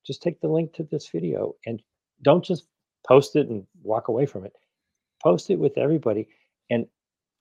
[0.07, 1.83] just take the link to this video and
[2.23, 2.67] don't just
[3.07, 4.55] post it and walk away from it.
[5.23, 6.29] Post it with everybody
[6.71, 6.87] and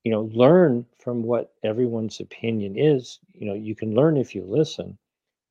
[0.05, 3.19] you know learn from what everyone's opinion is.
[3.33, 4.97] You know, you can learn if you listen,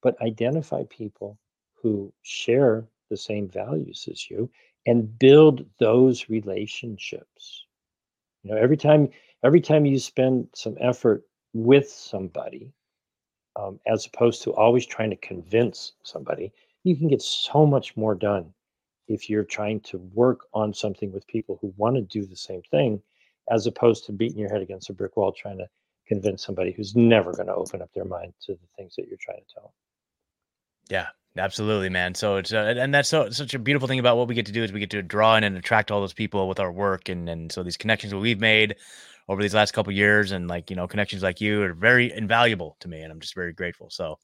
[0.02, 1.38] but identify people
[1.74, 4.50] who share the same values as you
[4.86, 7.66] and build those relationships.
[8.44, 9.10] You know, every time
[9.44, 11.24] every time you spend some effort
[11.54, 12.72] with somebody,
[13.56, 16.52] um, as opposed to always trying to convince somebody,
[16.84, 18.52] you can get so much more done
[19.08, 22.62] if you're trying to work on something with people who want to do the same
[22.70, 23.02] thing
[23.50, 25.66] as opposed to beating your head against a brick wall trying to
[26.06, 29.18] convince somebody who's never going to open up their mind to the things that you're
[29.20, 29.74] trying to tell
[30.90, 32.14] yeah absolutely man.
[32.14, 34.52] So it's uh, and that's so such a beautiful thing about what we get to
[34.52, 37.08] do is we get to draw in and attract all those people with our work
[37.08, 38.76] and and so these connections that we've made
[39.28, 42.76] over these last couple years and like you know connections like you are very invaluable
[42.80, 43.90] to me and i'm just very grateful.
[43.90, 44.18] So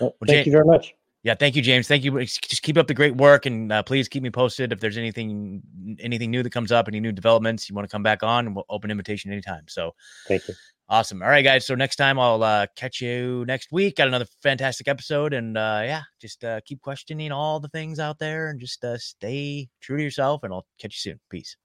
[0.00, 0.94] well, thank you very much
[1.26, 1.88] yeah, thank you, James.
[1.88, 2.24] Thank you.
[2.24, 5.60] Just keep up the great work, and uh, please keep me posted if there's anything
[5.98, 8.54] anything new that comes up, any new developments you want to come back on.
[8.54, 9.64] We'll open invitation anytime.
[9.66, 9.90] So,
[10.28, 10.54] thank you.
[10.88, 11.24] Awesome.
[11.24, 11.66] All right, guys.
[11.66, 13.96] So next time I'll uh, catch you next week.
[13.96, 18.20] Got another fantastic episode, and uh, yeah, just uh, keep questioning all the things out
[18.20, 20.44] there, and just uh, stay true to yourself.
[20.44, 21.20] And I'll catch you soon.
[21.28, 21.56] Peace.